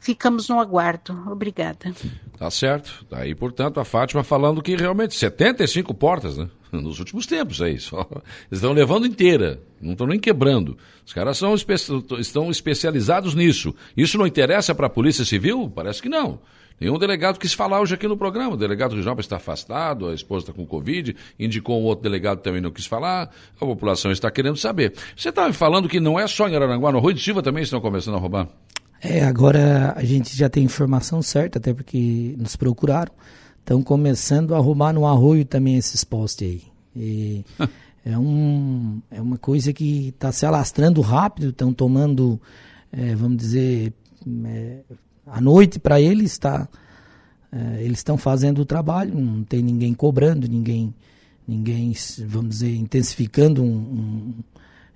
Ficamos 0.00 0.48
no 0.48 0.58
aguardo. 0.60 1.16
Obrigada. 1.30 1.94
Tá 2.36 2.50
certo. 2.50 3.06
Tá 3.08 3.18
portanto, 3.38 3.78
a 3.78 3.84
Fátima 3.84 4.24
falando 4.24 4.60
que 4.60 4.76
realmente 4.76 5.14
75 5.14 5.94
portas, 5.94 6.36
né? 6.36 6.50
Nos 6.72 6.98
últimos 6.98 7.26
tempos 7.26 7.62
aí. 7.62 7.78
Só. 7.80 8.06
Eles 8.10 8.58
estão 8.58 8.72
levando 8.72 9.06
inteira, 9.06 9.60
não 9.80 9.92
estão 9.92 10.06
nem 10.06 10.18
quebrando. 10.18 10.76
Os 11.04 11.12
caras 11.12 11.38
são 11.38 11.54
espe 11.54 11.74
estão 12.18 12.50
especializados 12.50 13.34
nisso. 13.34 13.74
Isso 13.96 14.18
não 14.18 14.26
interessa 14.26 14.74
para 14.74 14.88
a 14.88 14.90
Polícia 14.90 15.24
Civil? 15.24 15.70
Parece 15.74 16.02
que 16.02 16.08
não. 16.08 16.40
Nenhum 16.78 16.98
delegado 16.98 17.38
quis 17.38 17.54
falar 17.54 17.80
hoje 17.80 17.94
aqui 17.94 18.06
no 18.06 18.16
programa. 18.16 18.54
O 18.54 18.56
delegado 18.56 18.94
regional 18.94 19.18
está 19.18 19.36
afastado, 19.36 20.08
a 20.08 20.14
esposa 20.14 20.44
está 20.44 20.52
com 20.52 20.66
Covid, 20.66 21.16
indicou 21.38 21.80
um 21.80 21.84
outro 21.84 22.02
delegado 22.02 22.40
também 22.40 22.60
não 22.60 22.70
quis 22.70 22.86
falar, 22.86 23.30
a 23.60 23.66
população 23.66 24.12
está 24.12 24.30
querendo 24.30 24.56
saber. 24.56 24.92
Você 25.16 25.30
estava 25.30 25.52
falando 25.52 25.88
que 25.88 25.98
não 25.98 26.20
é 26.20 26.26
só 26.26 26.48
em 26.48 26.54
Araranguá, 26.54 26.92
no 26.92 26.98
Rui 26.98 27.14
de 27.14 27.22
Silva 27.22 27.42
também 27.42 27.62
estão 27.62 27.80
começando 27.80 28.16
a 28.16 28.18
roubar? 28.18 28.48
É, 29.02 29.24
agora 29.24 29.94
a 29.96 30.04
gente 30.04 30.36
já 30.36 30.48
tem 30.48 30.64
informação 30.64 31.22
certa, 31.22 31.58
até 31.58 31.72
porque 31.72 32.34
nos 32.36 32.56
procuraram. 32.56 33.12
Estão 33.60 33.82
começando 33.82 34.54
a 34.54 34.58
roubar 34.58 34.92
no 34.92 35.06
arroio 35.06 35.44
também 35.44 35.76
esses 35.76 36.04
postes 36.04 36.48
aí. 36.48 36.62
E 36.94 37.44
é, 38.04 38.18
um, 38.18 39.00
é 39.10 39.20
uma 39.20 39.38
coisa 39.38 39.72
que 39.72 40.08
está 40.08 40.30
se 40.30 40.44
alastrando 40.44 41.00
rápido, 41.00 41.48
estão 41.48 41.72
tomando, 41.72 42.40
é, 42.92 43.14
vamos 43.14 43.38
dizer, 43.38 43.92
é, 44.44 44.78
a 45.26 45.40
noite 45.40 45.78
para 45.78 46.00
eles 46.00 46.32
está. 46.32 46.68
É, 47.52 47.82
eles 47.82 47.98
estão 47.98 48.16
fazendo 48.16 48.60
o 48.60 48.64
trabalho, 48.64 49.14
não 49.14 49.42
tem 49.42 49.62
ninguém 49.62 49.94
cobrando, 49.94 50.48
ninguém, 50.48 50.92
ninguém 51.46 51.94
vamos 52.26 52.50
dizer, 52.50 52.74
intensificando 52.74 53.62
um, 53.62 53.66
um 53.66 54.34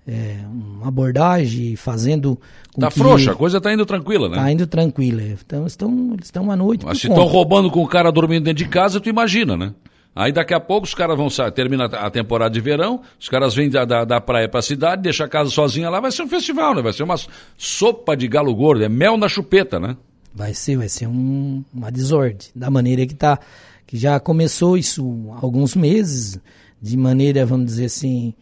é, 0.07 0.39
uma 0.51 0.89
abordagem, 0.89 1.77
fazendo. 1.77 2.39
Tá 2.79 2.91
frouxa, 2.91 3.33
a 3.33 3.35
coisa 3.35 3.61
tá 3.61 3.73
indo 3.73 3.87
tranquila, 3.87 4.29
né? 4.29 4.37
Tá 4.37 4.51
indo 4.51 4.67
tranquila. 4.67 5.23
Então 5.23 5.67
estão, 5.67 6.11
eles 6.15 6.27
estão 6.27 6.51
à 6.51 6.57
noite. 6.57 6.85
Mas 6.85 6.99
se 6.99 7.09
estão 7.09 7.25
roubando 7.25 7.71
com 7.71 7.83
o 7.83 7.87
cara 7.87 8.11
dormindo 8.11 8.45
dentro 8.45 8.65
de 8.65 8.69
casa, 8.69 9.01
tu 9.01 9.09
imagina, 9.09 9.57
né? 9.57 9.73
Aí 10.15 10.33
daqui 10.33 10.53
a 10.53 10.59
pouco 10.59 10.87
os 10.87 10.95
caras 10.95 11.17
vão 11.17 11.31
sair, 11.31 11.53
termina 11.53 11.85
a 11.85 12.11
temporada 12.11 12.53
de 12.53 12.61
verão, 12.61 13.01
os 13.19 13.29
caras 13.29 13.55
vêm 13.55 13.71
da, 13.71 13.85
da, 13.85 14.05
da 14.05 14.21
praia 14.21 14.49
pra 14.49 14.61
cidade, 14.61 15.03
deixa 15.03 15.25
a 15.25 15.29
casa 15.29 15.51
sozinha 15.51 15.89
lá, 15.89 16.01
vai 16.01 16.11
ser 16.11 16.23
um 16.25 16.29
festival, 16.29 16.75
né? 16.75 16.83
Vai 16.83 16.93
ser 16.93 17.05
uma 17.05 17.15
sopa 17.57 18.17
de 18.17 18.27
galo 18.27 18.53
gordo, 18.53 18.83
é 18.83 18.89
mel 18.89 19.17
na 19.17 19.29
chupeta, 19.29 19.79
né? 19.79 19.97
Vai 20.35 20.55
ser, 20.55 20.77
vai 20.77 20.89
ser 20.89 21.07
um, 21.07 21.65
uma 21.75 21.91
desordem, 21.91 22.49
da 22.55 22.71
maneira 22.71 23.07
que 23.07 23.15
tá, 23.15 23.39
que 23.87 23.97
já 23.97 24.21
começou 24.21 24.79
isso 24.79 25.33
há 25.33 25.45
alguns 25.45 25.75
meses, 25.75 26.39
de 26.81 26.97
maneira, 26.97 27.45
vamos 27.45 27.67
dizer 27.67 27.87
assim, 27.87 28.33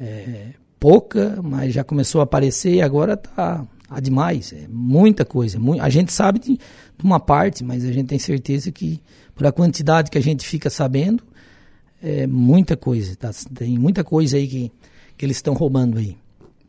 é, 0.00 0.54
pouca, 0.80 1.40
mas 1.42 1.72
já 1.72 1.84
começou 1.84 2.20
a 2.20 2.24
aparecer 2.24 2.74
e 2.74 2.82
agora 2.82 3.16
tá, 3.16 3.66
tá 3.88 4.00
demais. 4.00 4.52
É 4.52 4.66
muita 4.68 5.24
coisa. 5.24 5.58
Mu 5.58 5.80
a 5.80 5.88
gente 5.88 6.12
sabe 6.12 6.38
de, 6.38 6.56
de, 6.56 7.04
uma 7.04 7.20
parte, 7.20 7.62
mas 7.62 7.84
a 7.84 7.92
gente 7.92 8.08
tem 8.08 8.18
certeza 8.18 8.70
que, 8.72 9.00
por 9.34 9.46
a 9.46 9.52
quantidade 9.52 10.10
que 10.10 10.18
a 10.18 10.22
gente 10.22 10.46
fica 10.46 10.68
sabendo, 10.68 11.22
é 12.02 12.26
muita 12.26 12.76
coisa. 12.76 13.16
Tá? 13.16 13.30
Tem 13.54 13.78
muita 13.78 14.04
coisa 14.04 14.36
aí 14.36 14.46
que, 14.46 14.72
que 15.16 15.24
eles 15.24 15.36
estão 15.36 15.54
roubando 15.54 15.98
aí. 15.98 16.16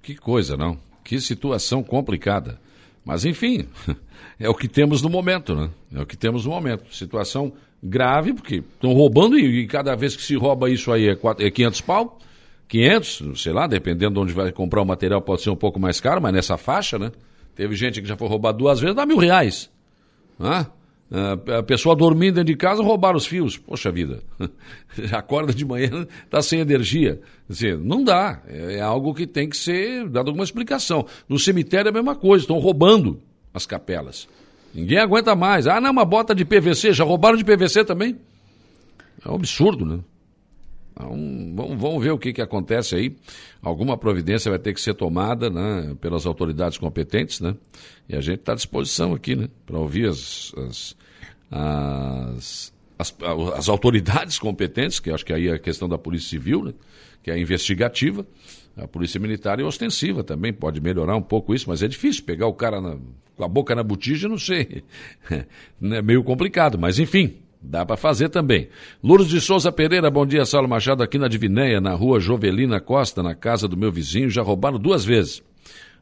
Que 0.02 0.16
coisa, 0.16 0.56
não? 0.56 0.78
Que 1.04 1.20
situação 1.20 1.84
complicada. 1.84 2.60
Mas, 3.06 3.24
enfim, 3.24 3.68
é 4.40 4.50
o 4.50 4.56
que 4.56 4.68
temos 4.68 5.02
no 5.02 5.10
momento, 5.10 5.56
né? 5.56 5.70
É 5.94 6.02
o 6.02 6.06
que 6.06 6.18
temos 6.18 6.46
no 6.46 6.52
momento. 6.52 6.94
Situação 6.94 7.54
grave, 7.82 8.34
porque 8.34 8.56
estão 8.56 8.94
roubando 8.94 9.38
e, 9.38 9.68
cada 9.68 9.96
vez 9.96 10.16
que 10.16 10.24
se 10.24 10.36
rouba 10.36 10.70
isso 10.70 10.92
aí 10.92 11.08
é, 11.08 11.16
quatro, 11.16 11.46
é 11.46 11.52
500 11.52 11.82
pau. 11.82 12.20
500, 12.68 13.44
sei 13.44 13.54
lá, 13.54 13.68
dependendo 13.68 14.16
de 14.16 14.20
onde 14.20 14.34
vai 14.34 14.52
comprar 14.52 14.82
o 14.82 14.86
material, 14.86 15.22
pode 15.22 15.44
ser 15.44 15.52
um 15.52 15.56
pouco 15.56 15.80
mais 15.80 16.02
caro, 16.02 16.20
mas 16.20 16.34
nessa 16.34 16.58
faixa, 16.58 16.98
né? 16.98 17.12
Teve 17.56 17.76
gente 17.76 18.02
que 18.02 18.08
já 18.08 18.18
foi 18.18 18.28
roubado 18.28 18.58
duas 18.58 18.80
vezes, 18.80 18.96
dá 18.96 19.06
mil 19.06 19.18
reais. 19.18 19.70
Ah, 20.40 20.66
a 21.12 21.64
pessoa 21.64 21.96
dormindo 21.96 22.36
dentro 22.36 22.52
de 22.52 22.56
casa, 22.56 22.82
roubaram 22.82 23.18
os 23.18 23.26
fios. 23.26 23.58
Poxa 23.58 23.92
vida, 23.92 24.24
acorda 25.12 25.54
de 25.54 25.64
manhã, 25.64 26.08
está 26.24 26.42
sem 26.42 26.60
energia. 26.60 27.22
Não 27.82 28.04
dá, 28.04 28.42
é, 28.48 28.78
é 28.78 28.82
algo 28.82 29.14
que 29.14 29.28
tem 29.28 29.48
que 29.48 29.58
ser 29.58 30.10
dado 30.10 30.30
alguma 30.30 30.44
explicação. 30.44 31.06
No 31.30 31.38
cemitério 31.38 31.90
é 31.90 31.92
a 31.92 31.94
mesma 31.94 32.16
coisa, 32.16 32.44
estão 32.44 32.58
roubando 32.58 33.22
as 33.54 33.66
capelas. 33.66 34.28
Ninguém 34.74 34.98
aguenta 34.98 35.36
mais. 35.36 35.68
Ah, 35.68 35.80
não, 35.80 35.92
uma 35.92 36.04
bota 36.04 36.36
de 36.36 36.44
PVC, 36.44 36.92
já 36.92 37.04
roubaram 37.04 37.38
de 37.38 37.46
PVC 37.46 37.86
também? 37.86 38.18
É 39.24 39.30
um 39.30 39.36
absurdo, 39.36 39.86
né? 39.86 40.00
Então, 40.96 41.10
vamos, 41.54 41.82
vamos 41.82 42.04
ver 42.04 42.12
o 42.12 42.18
que, 42.18 42.32
que 42.32 42.42
acontece 42.42 42.96
aí. 42.96 43.16
Alguma 43.62 43.98
providência 43.98 44.50
vai 44.50 44.58
ter 44.58 44.74
que 44.74 44.80
ser 44.80 44.94
tomada 44.94 45.50
né, 45.50 45.96
pelas 46.00 46.26
autoridades 46.26 46.78
competentes, 46.78 47.42
né? 47.42 47.54
E 48.08 48.16
a 48.16 48.22
gente 48.22 48.40
está 48.40 48.54
à 48.54 48.56
disposição 48.56 49.14
aqui, 49.14 49.36
né? 49.36 49.50
Para 49.66 49.78
ouvir 49.78 50.08
as, 50.08 50.54
as, 50.58 50.96
as, 51.52 52.74
as, 52.98 53.16
as, 53.56 53.70
autoridades 53.70 54.40
competentes, 54.40 55.00
que 55.00 55.12
acho 55.12 55.26
que 55.26 55.34
aí 55.34 55.50
é 55.50 55.54
a 55.54 55.60
questão 55.60 55.90
da 55.90 55.98
Polícia 55.98 56.30
Civil, 56.30 56.64
né? 56.64 56.74
Que 57.22 57.30
é 57.30 57.38
investigativa. 57.38 58.26
A 58.78 58.88
Polícia 58.88 59.20
Militar 59.20 59.60
é 59.60 59.64
ostensiva 59.64 60.24
também, 60.24 60.54
pode 60.54 60.80
melhorar 60.80 61.16
um 61.16 61.22
pouco 61.22 61.54
isso, 61.54 61.70
mas 61.70 61.84
é 61.84 61.88
difícil 61.88 62.24
pegar 62.24 62.48
o 62.48 62.54
cara 62.54 62.80
na, 62.80 62.98
com 63.36 63.44
a 63.44 63.48
boca 63.48 63.76
na 63.76 63.84
botija, 63.84 64.30
não 64.30 64.38
sei. 64.38 64.84
é 65.82 66.02
meio 66.02 66.24
complicado, 66.24 66.78
mas 66.78 67.00
enfim, 67.00 67.38
Dá 67.68 67.86
para 67.86 67.98
fazer 67.98 68.30
também. 68.30 68.70
Lourdes 69.04 69.28
de 69.28 69.42
Souza 69.42 69.72
Pereira, 69.72 70.12
bom 70.12 70.26
dia, 70.26 70.46
Saulo 70.46 70.68
Machado, 70.68 71.02
aqui 71.02 71.18
na 71.18 71.28
Divinéia, 71.28 71.82
na 71.82 71.94
rua 71.94 72.20
Jovelina 72.20 72.80
Costa, 72.80 73.24
na 73.24 73.34
casa 73.34 73.68
do 73.68 73.76
meu 73.76 73.92
vizinho, 73.92 74.30
já 74.30 74.44
roubaram 74.44 74.78
duas 74.78 75.04
vezes. 75.04 75.42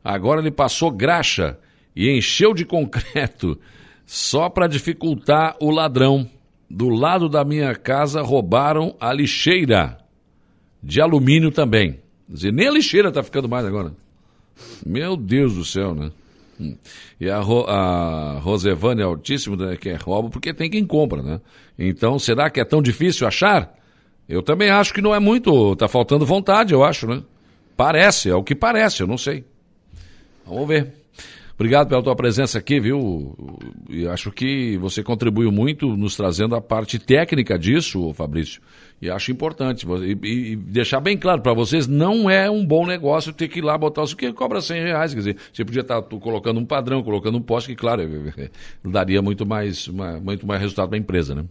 Agora 0.04 0.42
ele 0.42 0.52
passou 0.52 0.92
graxa 0.92 1.58
e 1.96 2.10
encheu 2.10 2.54
de 2.54 2.66
concreto 2.66 3.58
só 4.06 4.50
para 4.50 4.68
dificultar 4.68 5.56
o 5.62 5.72
ladrão. 5.72 6.30
Do 6.70 6.90
lado 6.90 7.30
da 7.30 7.46
minha 7.46 7.74
casa 7.76 8.22
roubaram 8.22 8.96
a 9.00 9.14
lixeira 9.14 9.98
de 10.82 11.00
alumínio 11.00 11.52
também. 11.52 12.00
Dizer, 12.28 12.52
nem 12.52 12.68
a 12.68 12.72
lixeira 12.72 13.10
está 13.10 13.24
ficando 13.24 13.48
mais 13.48 13.66
agora. 13.66 13.94
Meu 14.86 15.16
Deus 15.16 15.56
do 15.56 15.64
céu, 15.64 15.96
né? 15.96 16.12
Hum. 16.60 16.76
E 17.20 17.30
a, 17.30 17.40
Ro, 17.40 17.66
a 17.68 18.40
Rosevânia 18.40 19.06
Altíssimo, 19.06 19.56
né, 19.56 19.76
que 19.76 19.90
é 19.90 19.96
roubo, 19.96 20.30
porque 20.30 20.54
tem 20.54 20.70
quem 20.70 20.86
compra, 20.86 21.22
né? 21.22 21.42
Então, 21.78 22.20
será 22.20 22.50
que 22.50 22.60
é 22.60 22.66
tão 22.66 22.82
difícil 22.82 23.28
achar? 23.28 23.74
Eu 24.28 24.42
também 24.42 24.70
acho 24.70 24.94
que 24.94 25.02
não 25.02 25.14
é 25.14 25.20
muito, 25.20 25.76
tá 25.76 25.88
faltando 25.88 26.26
vontade, 26.26 26.74
eu 26.74 26.84
acho, 26.84 27.08
né? 27.08 27.24
Parece, 27.76 28.30
é 28.30 28.36
o 28.36 28.44
que 28.44 28.56
parece, 28.56 29.02
eu 29.02 29.08
não 29.08 29.18
sei. 29.18 29.44
Vamos 30.46 30.68
ver. 30.68 30.94
Obrigado 31.56 31.88
pela 31.88 32.02
tua 32.02 32.16
presença 32.16 32.58
aqui, 32.58 32.80
viu? 32.80 33.36
E 33.90 34.08
acho 34.08 34.32
que 34.32 34.78
você 34.78 35.04
contribuiu 35.04 35.52
muito 35.52 35.96
nos 35.96 36.16
trazendo 36.16 36.56
a 36.56 36.62
parte 36.62 36.98
técnica 36.98 37.58
disso, 37.58 38.12
Fabrício. 38.14 38.62
E 39.04 39.10
acho 39.10 39.34
importante. 39.34 39.86
E, 40.24 40.56
deixar 40.56 41.02
bem 41.02 41.18
claro 41.18 41.42
para 41.42 41.54
vocês, 41.54 41.88
não 41.88 42.30
é 42.30 42.50
um 42.50 42.66
bom 42.66 42.86
negócio 42.88 43.34
ter 43.34 43.50
que 43.50 43.60
ir 43.60 43.62
lá 43.62 43.78
botar 43.78 44.02
o 44.02 44.16
que 44.16 44.32
cobra 44.32 44.62
100 44.62 44.82
reais. 44.82 45.14
Quer 45.14 45.20
dizer, 45.20 45.38
você 45.52 45.66
podia 45.66 45.82
estar 45.82 46.02
tá, 46.02 46.18
colocando 46.18 46.58
um 46.58 46.66
padrão, 46.66 47.04
colocando 47.04 47.38
um 47.38 47.42
poste, 47.42 47.68
que, 47.68 47.76
claro, 47.76 48.02
daria 48.82 49.22
muito 49.22 49.46
mais, 49.46 49.90
muito 50.24 50.48
mais 50.48 50.62
resultado 50.62 50.88
para 50.88 50.98
a 50.98 51.02
empresa, 51.02 51.36
né? 51.36 51.44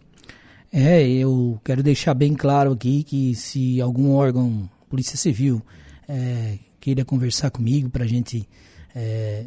É, 0.71 1.07
eu 1.07 1.61
quero 1.63 1.83
deixar 1.83 2.15
bem 2.15 2.33
claro 2.33 2.71
aqui 2.71 3.03
que 3.03 3.35
se 3.35 3.79
algum 3.79 4.11
órgão, 4.13 4.67
Polícia 4.89 5.15
Civil, 5.15 5.61
é, 6.09 6.57
queira 6.79 7.05
conversar 7.05 7.51
comigo 7.51 7.87
para 7.87 8.03
a 8.03 8.07
gente 8.07 8.49
é, 8.95 9.45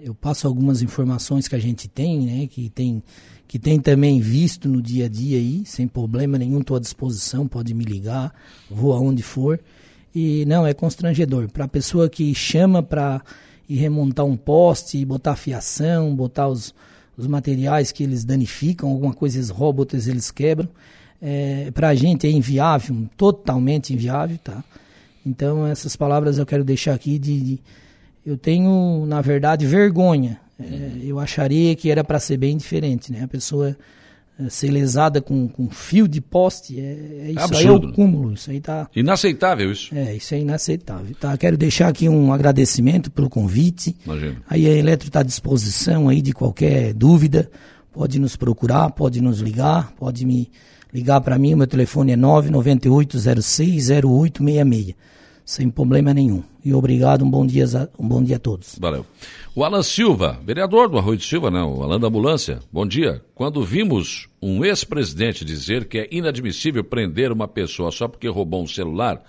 eu 0.00 0.14
passo 0.14 0.46
algumas 0.46 0.82
informações 0.82 1.48
que 1.48 1.54
a 1.54 1.58
gente 1.58 1.88
tem, 1.88 2.20
né, 2.20 2.46
que 2.46 2.68
tem 2.70 3.02
que 3.52 3.58
tem 3.58 3.78
também 3.78 4.18
visto 4.18 4.66
no 4.66 4.80
dia 4.80 5.04
a 5.04 5.08
dia 5.10 5.36
aí, 5.36 5.62
sem 5.66 5.86
problema 5.86 6.38
nenhum, 6.38 6.60
estou 6.60 6.74
à 6.74 6.80
disposição, 6.80 7.46
pode 7.46 7.74
me 7.74 7.84
ligar, 7.84 8.32
vou 8.70 8.94
aonde 8.94 9.22
for. 9.22 9.60
E 10.14 10.46
não, 10.46 10.66
é 10.66 10.72
constrangedor. 10.72 11.50
Para 11.50 11.66
a 11.66 11.68
pessoa 11.68 12.08
que 12.08 12.34
chama 12.34 12.82
para 12.82 13.20
ir 13.68 13.76
remontar 13.76 14.24
um 14.24 14.38
poste, 14.38 15.04
botar 15.04 15.36
fiação, 15.36 16.16
botar 16.16 16.48
os, 16.48 16.74
os 17.14 17.26
materiais 17.26 17.92
que 17.92 18.02
eles 18.02 18.24
danificam, 18.24 18.88
alguma 18.88 19.12
coisa 19.12 19.36
eles 19.36 19.50
roubam, 19.50 19.80
outras 19.80 20.08
eles 20.08 20.30
quebram. 20.30 20.70
É, 21.20 21.70
para 21.72 21.90
a 21.90 21.94
gente 21.94 22.26
é 22.26 22.30
inviável, 22.30 23.06
totalmente 23.18 23.92
inviável, 23.92 24.38
tá? 24.42 24.64
Então 25.26 25.66
essas 25.66 25.94
palavras 25.94 26.38
eu 26.38 26.46
quero 26.46 26.64
deixar 26.64 26.94
aqui 26.94 27.18
de, 27.18 27.38
de 27.38 27.60
eu 28.24 28.36
tenho, 28.36 29.04
na 29.06 29.20
verdade, 29.20 29.66
vergonha. 29.66 30.40
É, 30.60 30.90
eu 31.02 31.18
acharia 31.18 31.74
que 31.74 31.90
era 31.90 32.04
para 32.04 32.20
ser 32.20 32.36
bem 32.36 32.56
diferente, 32.56 33.10
né? 33.12 33.24
A 33.24 33.28
pessoa 33.28 33.76
é, 34.38 34.48
ser 34.48 34.70
lesada 34.70 35.20
com, 35.20 35.48
com 35.48 35.68
fio 35.68 36.06
de 36.06 36.20
poste, 36.20 36.78
é, 36.78 37.26
é 37.26 37.30
isso 37.30 37.40
Absurdo. 37.40 37.58
aí 37.58 37.66
é 37.66 37.72
o 37.72 37.92
cúmulo. 37.92 38.32
Isso 38.32 38.48
aí 38.50 38.60
tá... 38.60 38.88
Inaceitável 38.94 39.72
isso. 39.72 39.92
É, 39.94 40.14
isso 40.14 40.32
é 40.34 40.40
inaceitável. 40.40 41.16
Tá? 41.18 41.36
Quero 41.36 41.56
deixar 41.56 41.88
aqui 41.88 42.08
um 42.08 42.32
agradecimento 42.32 43.10
pelo 43.10 43.28
convite. 43.28 43.96
Imagina. 44.04 44.36
Aí 44.48 44.64
a 44.66 44.70
Eletro 44.70 45.08
está 45.08 45.18
à 45.20 45.24
disposição 45.24 46.08
aí 46.08 46.22
de 46.22 46.32
qualquer 46.32 46.94
dúvida. 46.94 47.50
Pode 47.92 48.20
nos 48.20 48.36
procurar, 48.36 48.90
pode 48.90 49.20
nos 49.20 49.40
ligar, 49.40 49.92
pode 49.98 50.24
me 50.24 50.48
ligar 50.92 51.20
para 51.20 51.36
mim. 51.38 51.54
O 51.54 51.56
meu 51.56 51.66
telefone 51.66 52.12
é 52.12 52.16
998060866 52.16 54.94
sem 55.44 55.68
problema 55.70 56.14
nenhum. 56.14 56.42
E 56.64 56.72
obrigado, 56.72 57.24
um 57.24 57.30
bom 57.30 57.46
dia, 57.46 57.66
um 57.98 58.06
bom 58.06 58.22
dia 58.22 58.36
a 58.36 58.38
todos. 58.38 58.78
Valeu. 58.78 59.04
O 59.54 59.64
Alan 59.64 59.82
Silva, 59.82 60.40
vereador 60.44 60.88
do 60.88 60.98
Arroio 60.98 61.18
de 61.18 61.24
Silva, 61.24 61.50
não, 61.50 61.78
o 61.78 61.82
Alan 61.82 61.98
da 61.98 62.06
Ambulância. 62.06 62.60
Bom 62.72 62.86
dia. 62.86 63.22
Quando 63.34 63.62
vimos 63.64 64.28
um 64.40 64.64
ex-presidente 64.64 65.44
dizer 65.44 65.86
que 65.86 65.98
é 65.98 66.08
inadmissível 66.10 66.84
prender 66.84 67.32
uma 67.32 67.48
pessoa 67.48 67.90
só 67.90 68.06
porque 68.06 68.28
roubou 68.28 68.62
um 68.62 68.66
celular, 68.66 69.22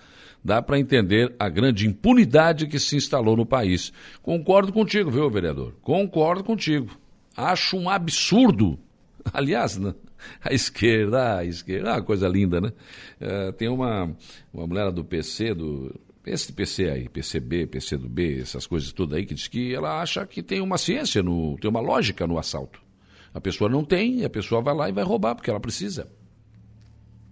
dá 0.43 0.61
para 0.61 0.79
entender 0.79 1.33
a 1.39 1.49
grande 1.49 1.87
impunidade 1.87 2.67
que 2.67 2.79
se 2.79 2.95
instalou 2.95 3.35
no 3.35 3.45
país. 3.45 3.91
Concordo 4.21 4.71
contigo, 4.71 5.09
viu, 5.09 5.29
vereador? 5.29 5.73
Concordo 5.81 6.43
contigo. 6.43 6.89
Acho 7.35 7.77
um 7.77 7.89
absurdo. 7.89 8.77
Aliás, 9.33 9.77
né? 9.77 9.93
a 10.41 10.53
esquerda, 10.53 11.37
a 11.37 11.45
esquerda, 11.45 11.93
uma 11.93 12.01
coisa 12.01 12.27
linda, 12.27 12.61
né? 12.61 12.71
Uh, 13.21 13.53
tem 13.53 13.67
uma, 13.67 14.15
uma 14.53 14.67
mulher 14.67 14.91
do 14.91 15.03
PC, 15.03 15.53
do 15.53 15.93
esse 16.25 16.53
PC 16.53 16.89
aí, 16.89 17.09
PCB, 17.09 17.67
PC 17.67 17.97
do 17.97 18.07
B, 18.07 18.39
essas 18.39 18.65
coisas 18.65 18.91
tudo 18.93 19.15
aí, 19.15 19.25
que 19.25 19.33
diz 19.33 19.47
que 19.47 19.73
ela 19.73 20.01
acha 20.01 20.25
que 20.25 20.41
tem 20.41 20.61
uma 20.61 20.77
ciência, 20.77 21.21
no, 21.21 21.57
tem 21.59 21.69
uma 21.69 21.81
lógica 21.81 22.25
no 22.25 22.37
assalto. 22.37 22.81
A 23.33 23.41
pessoa 23.41 23.69
não 23.69 23.83
tem, 23.83 24.23
a 24.23 24.29
pessoa 24.29 24.61
vai 24.61 24.75
lá 24.75 24.89
e 24.89 24.91
vai 24.93 25.03
roubar, 25.03 25.35
porque 25.35 25.49
ela 25.49 25.59
precisa. 25.59 26.07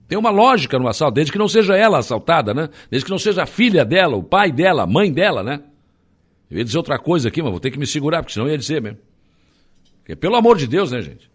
Tem 0.07 0.17
uma 0.17 0.29
lógica 0.29 0.77
no 0.77 0.89
assalto, 0.89 1.15
desde 1.15 1.31
que 1.31 1.37
não 1.37 1.47
seja 1.47 1.75
ela 1.75 1.99
assaltada, 1.99 2.53
né? 2.53 2.69
Desde 2.89 3.05
que 3.05 3.11
não 3.11 3.19
seja 3.19 3.43
a 3.43 3.45
filha 3.45 3.85
dela, 3.85 4.17
o 4.17 4.23
pai 4.23 4.51
dela, 4.51 4.83
a 4.83 4.87
mãe 4.87 5.11
dela, 5.11 5.41
né? 5.41 5.61
Eu 6.49 6.57
ia 6.57 6.65
dizer 6.65 6.77
outra 6.77 6.99
coisa 6.99 7.29
aqui, 7.29 7.41
mas 7.41 7.51
vou 7.51 7.61
ter 7.61 7.71
que 7.71 7.79
me 7.79 7.87
segurar, 7.87 8.21
porque 8.21 8.33
senão 8.33 8.47
eu 8.47 8.51
ia 8.51 8.57
dizer 8.57 8.81
mesmo. 8.81 8.97
Porque, 9.99 10.15
pelo 10.17 10.35
amor 10.35 10.57
de 10.57 10.67
Deus, 10.67 10.91
né, 10.91 11.01
gente? 11.01 11.31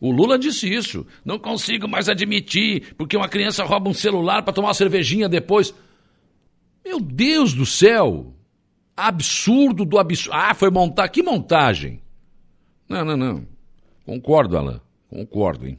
O 0.00 0.10
Lula 0.10 0.38
disse 0.38 0.72
isso. 0.72 1.06
Não 1.22 1.38
consigo 1.38 1.86
mais 1.86 2.08
admitir, 2.08 2.94
porque 2.96 3.16
uma 3.16 3.28
criança 3.28 3.64
rouba 3.64 3.90
um 3.90 3.94
celular 3.94 4.42
para 4.42 4.54
tomar 4.54 4.68
uma 4.68 4.74
cervejinha 4.74 5.28
depois. 5.28 5.74
Meu 6.88 7.00
Deus 7.00 7.52
do 7.52 7.66
céu! 7.66 8.32
Absurdo 8.96 9.84
do 9.84 9.98
absurdo. 9.98 10.34
Ah, 10.34 10.54
foi 10.54 10.70
montar. 10.70 11.06
Que 11.10 11.22
montagem? 11.22 12.00
Não, 12.88 13.04
não, 13.04 13.14
não. 13.14 13.46
Concordo, 14.06 14.56
Alain. 14.56 14.80
Concordo, 15.10 15.66
hein? 15.66 15.78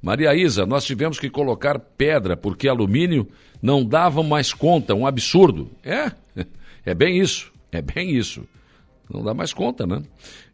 Maria 0.00 0.32
Isa, 0.32 0.64
nós 0.64 0.84
tivemos 0.84 1.18
que 1.18 1.28
colocar 1.28 1.80
pedra 1.80 2.36
porque 2.36 2.68
alumínio 2.68 3.28
não 3.60 3.84
dava 3.84 4.22
mais 4.22 4.54
conta. 4.54 4.94
Um 4.94 5.04
absurdo. 5.04 5.68
É, 5.82 6.12
é 6.86 6.94
bem 6.94 7.18
isso. 7.18 7.52
É 7.72 7.82
bem 7.82 8.16
isso. 8.16 8.46
Não 9.12 9.24
dá 9.24 9.34
mais 9.34 9.52
conta, 9.52 9.84
né? 9.84 10.00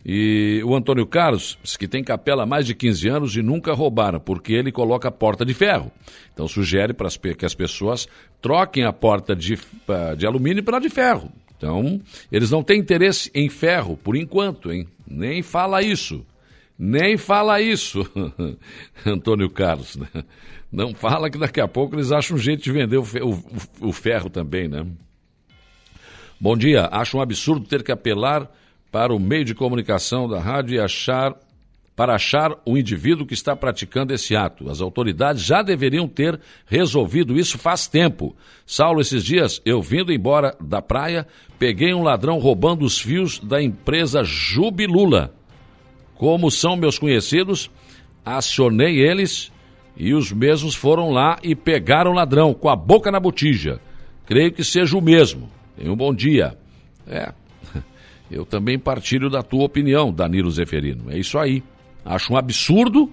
E 0.09 0.63
o 0.65 0.77
Antônio 0.77 1.05
Carlos, 1.05 1.59
que 1.77 1.89
tem 1.89 2.05
capela 2.05 2.45
há 2.45 2.47
mais 2.47 2.65
de 2.65 2.77
15 2.77 3.09
anos 3.09 3.37
e 3.37 3.43
nunca 3.43 3.73
roubaram, 3.73 4.21
porque 4.21 4.53
ele 4.53 4.71
coloca 4.71 5.09
a 5.09 5.11
porta 5.11 5.45
de 5.45 5.53
ferro. 5.53 5.91
Então 6.33 6.47
sugere 6.47 6.95
para 6.95 7.09
que 7.35 7.45
as 7.45 7.57
pessoas 7.57 8.07
troquem 8.41 8.85
a 8.85 8.93
porta 8.93 9.35
de, 9.35 9.59
de 10.17 10.25
alumínio 10.25 10.63
pela 10.63 10.79
de 10.79 10.89
ferro. 10.89 11.33
Então, 11.57 12.01
eles 12.31 12.53
não 12.53 12.63
têm 12.63 12.79
interesse 12.79 13.33
em 13.35 13.49
ferro, 13.49 13.97
por 13.97 14.15
enquanto, 14.15 14.71
hein? 14.71 14.87
Nem 15.05 15.43
fala 15.43 15.83
isso. 15.83 16.25
Nem 16.79 17.17
fala 17.17 17.61
isso, 17.61 18.09
Antônio 19.05 19.51
Carlos. 19.51 19.97
Né? 19.97 20.07
Não 20.71 20.95
fala 20.95 21.29
que 21.29 21.39
daqui 21.39 21.61
a 21.61 21.67
pouco 21.67 21.97
eles 21.97 22.13
acham 22.13 22.37
um 22.37 22.39
jeito 22.39 22.63
de 22.63 22.71
vender 22.71 22.99
o 23.81 23.93
ferro 23.93 24.31
também, 24.31 24.69
né? 24.69 24.87
Bom 26.39 26.57
dia. 26.57 26.87
Acho 26.93 27.17
um 27.17 27.21
absurdo 27.23 27.67
ter 27.67 27.83
que 27.83 27.91
apelar 27.91 28.49
para 28.97 29.15
o 29.15 29.21
meio 29.21 29.45
de 29.45 29.55
comunicação 29.55 30.27
da 30.27 30.41
rádio 30.41 30.75
e 30.75 30.81
achar 30.81 31.35
para 31.95 32.15
achar 32.15 32.53
o 32.65 32.79
indivíduo 32.79 33.27
que 33.27 33.35
está 33.35 33.55
praticando 33.55 34.15
esse 34.15 34.35
ato. 34.35 34.71
As 34.71 34.81
autoridades 34.81 35.43
já 35.43 35.61
deveriam 35.61 36.09
ter 36.09 36.41
resolvido 36.65 37.39
isso 37.39 37.59
faz 37.59 37.87
tempo. 37.87 38.35
Saulo, 38.65 39.03
esses 39.03 39.23
dias, 39.23 39.61
eu 39.67 39.83
vindo 39.83 40.11
embora 40.11 40.57
da 40.59 40.81
praia, 40.81 41.27
peguei 41.59 41.93
um 41.93 42.03
ladrão 42.03 42.39
roubando 42.39 42.87
os 42.87 42.99
fios 42.99 43.39
da 43.39 43.63
empresa 43.63 44.25
Jubilula. 44.25 45.35
Como 46.15 46.51
são 46.51 46.75
meus 46.75 46.99
conhecidos, 46.99 47.71
acionei 48.25 48.99
eles 48.99 49.53
e 49.95 50.15
os 50.15 50.33
mesmos 50.33 50.75
foram 50.75 51.11
lá 51.11 51.39
e 51.43 51.55
pegaram 51.55 52.13
o 52.13 52.15
ladrão 52.15 52.55
com 52.55 52.71
a 52.71 52.77
boca 52.77 53.11
na 53.11 53.21
botija. 53.21 53.79
Creio 54.25 54.53
que 54.53 54.65
seja 54.65 54.97
o 54.97 55.03
mesmo. 55.03 55.51
Tenha 55.77 55.93
um 55.93 55.97
bom 55.97 56.15
dia. 56.15 56.57
É, 57.07 57.33
eu 58.31 58.45
também 58.45 58.79
partilho 58.79 59.31
da 59.31 59.43
tua 59.43 59.65
opinião, 59.65 60.13
Danilo 60.13 60.51
Zeferino. 60.51 61.11
É 61.11 61.19
isso 61.19 61.39
aí. 61.39 61.63
Acho 62.05 62.33
um 62.33 62.37
absurdo 62.37 63.13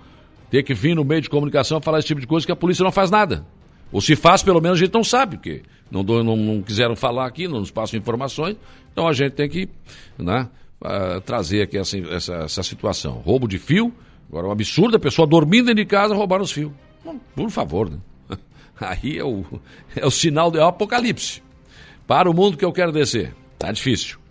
ter 0.49 0.63
que 0.63 0.73
vir 0.73 0.95
no 0.95 1.03
meio 1.03 1.21
de 1.21 1.29
comunicação 1.29 1.81
falar 1.81 1.99
esse 1.99 2.07
tipo 2.07 2.21
de 2.21 2.27
coisa 2.27 2.45
que 2.45 2.51
a 2.51 2.55
polícia 2.55 2.83
não 2.83 2.91
faz 2.91 3.09
nada. 3.09 3.45
Ou 3.91 4.01
se 4.01 4.15
faz, 4.15 4.41
pelo 4.41 4.59
menos 4.59 4.79
a 4.79 4.83
gente 4.83 4.93
não 4.93 5.03
sabe, 5.03 5.37
porque 5.37 5.61
não, 5.89 6.01
não, 6.03 6.35
não 6.35 6.61
quiseram 6.61 6.95
falar 6.95 7.27
aqui, 7.27 7.47
não 7.47 7.59
nos 7.59 7.69
passam 7.69 7.99
informações. 7.99 8.57
Então 8.91 9.07
a 9.07 9.13
gente 9.13 9.33
tem 9.33 9.47
que 9.47 9.69
né, 10.17 10.49
uh, 10.81 11.21
trazer 11.21 11.61
aqui 11.61 11.77
essa, 11.77 11.97
essa, 11.97 12.33
essa, 12.35 12.63
situação. 12.63 13.13
Roubo 13.13 13.47
de 13.47 13.59
fio, 13.59 13.93
agora 14.29 14.47
é 14.47 14.49
um 14.49 14.51
absurdo, 14.51 14.97
a 14.97 14.99
pessoa 14.99 15.27
dormindo 15.27 15.65
dentro 15.65 15.83
de 15.83 15.85
casa 15.85 16.15
roubar 16.15 16.41
os 16.41 16.51
fios. 16.51 16.71
por 17.35 17.49
favor, 17.51 17.89
né? 17.89 17.97
Aí 18.81 19.17
é 19.17 19.23
o, 19.23 19.45
é 19.95 20.05
o 20.05 20.11
sinal, 20.11 20.51
é 20.55 20.63
o 20.63 20.67
apocalipse. 20.67 21.43
Para 22.07 22.29
o 22.29 22.33
mundo 22.33 22.57
que 22.57 22.65
eu 22.65 22.71
quero 22.71 22.91
descer. 22.91 23.33
Tá 23.57 23.71
difícil. 23.71 24.17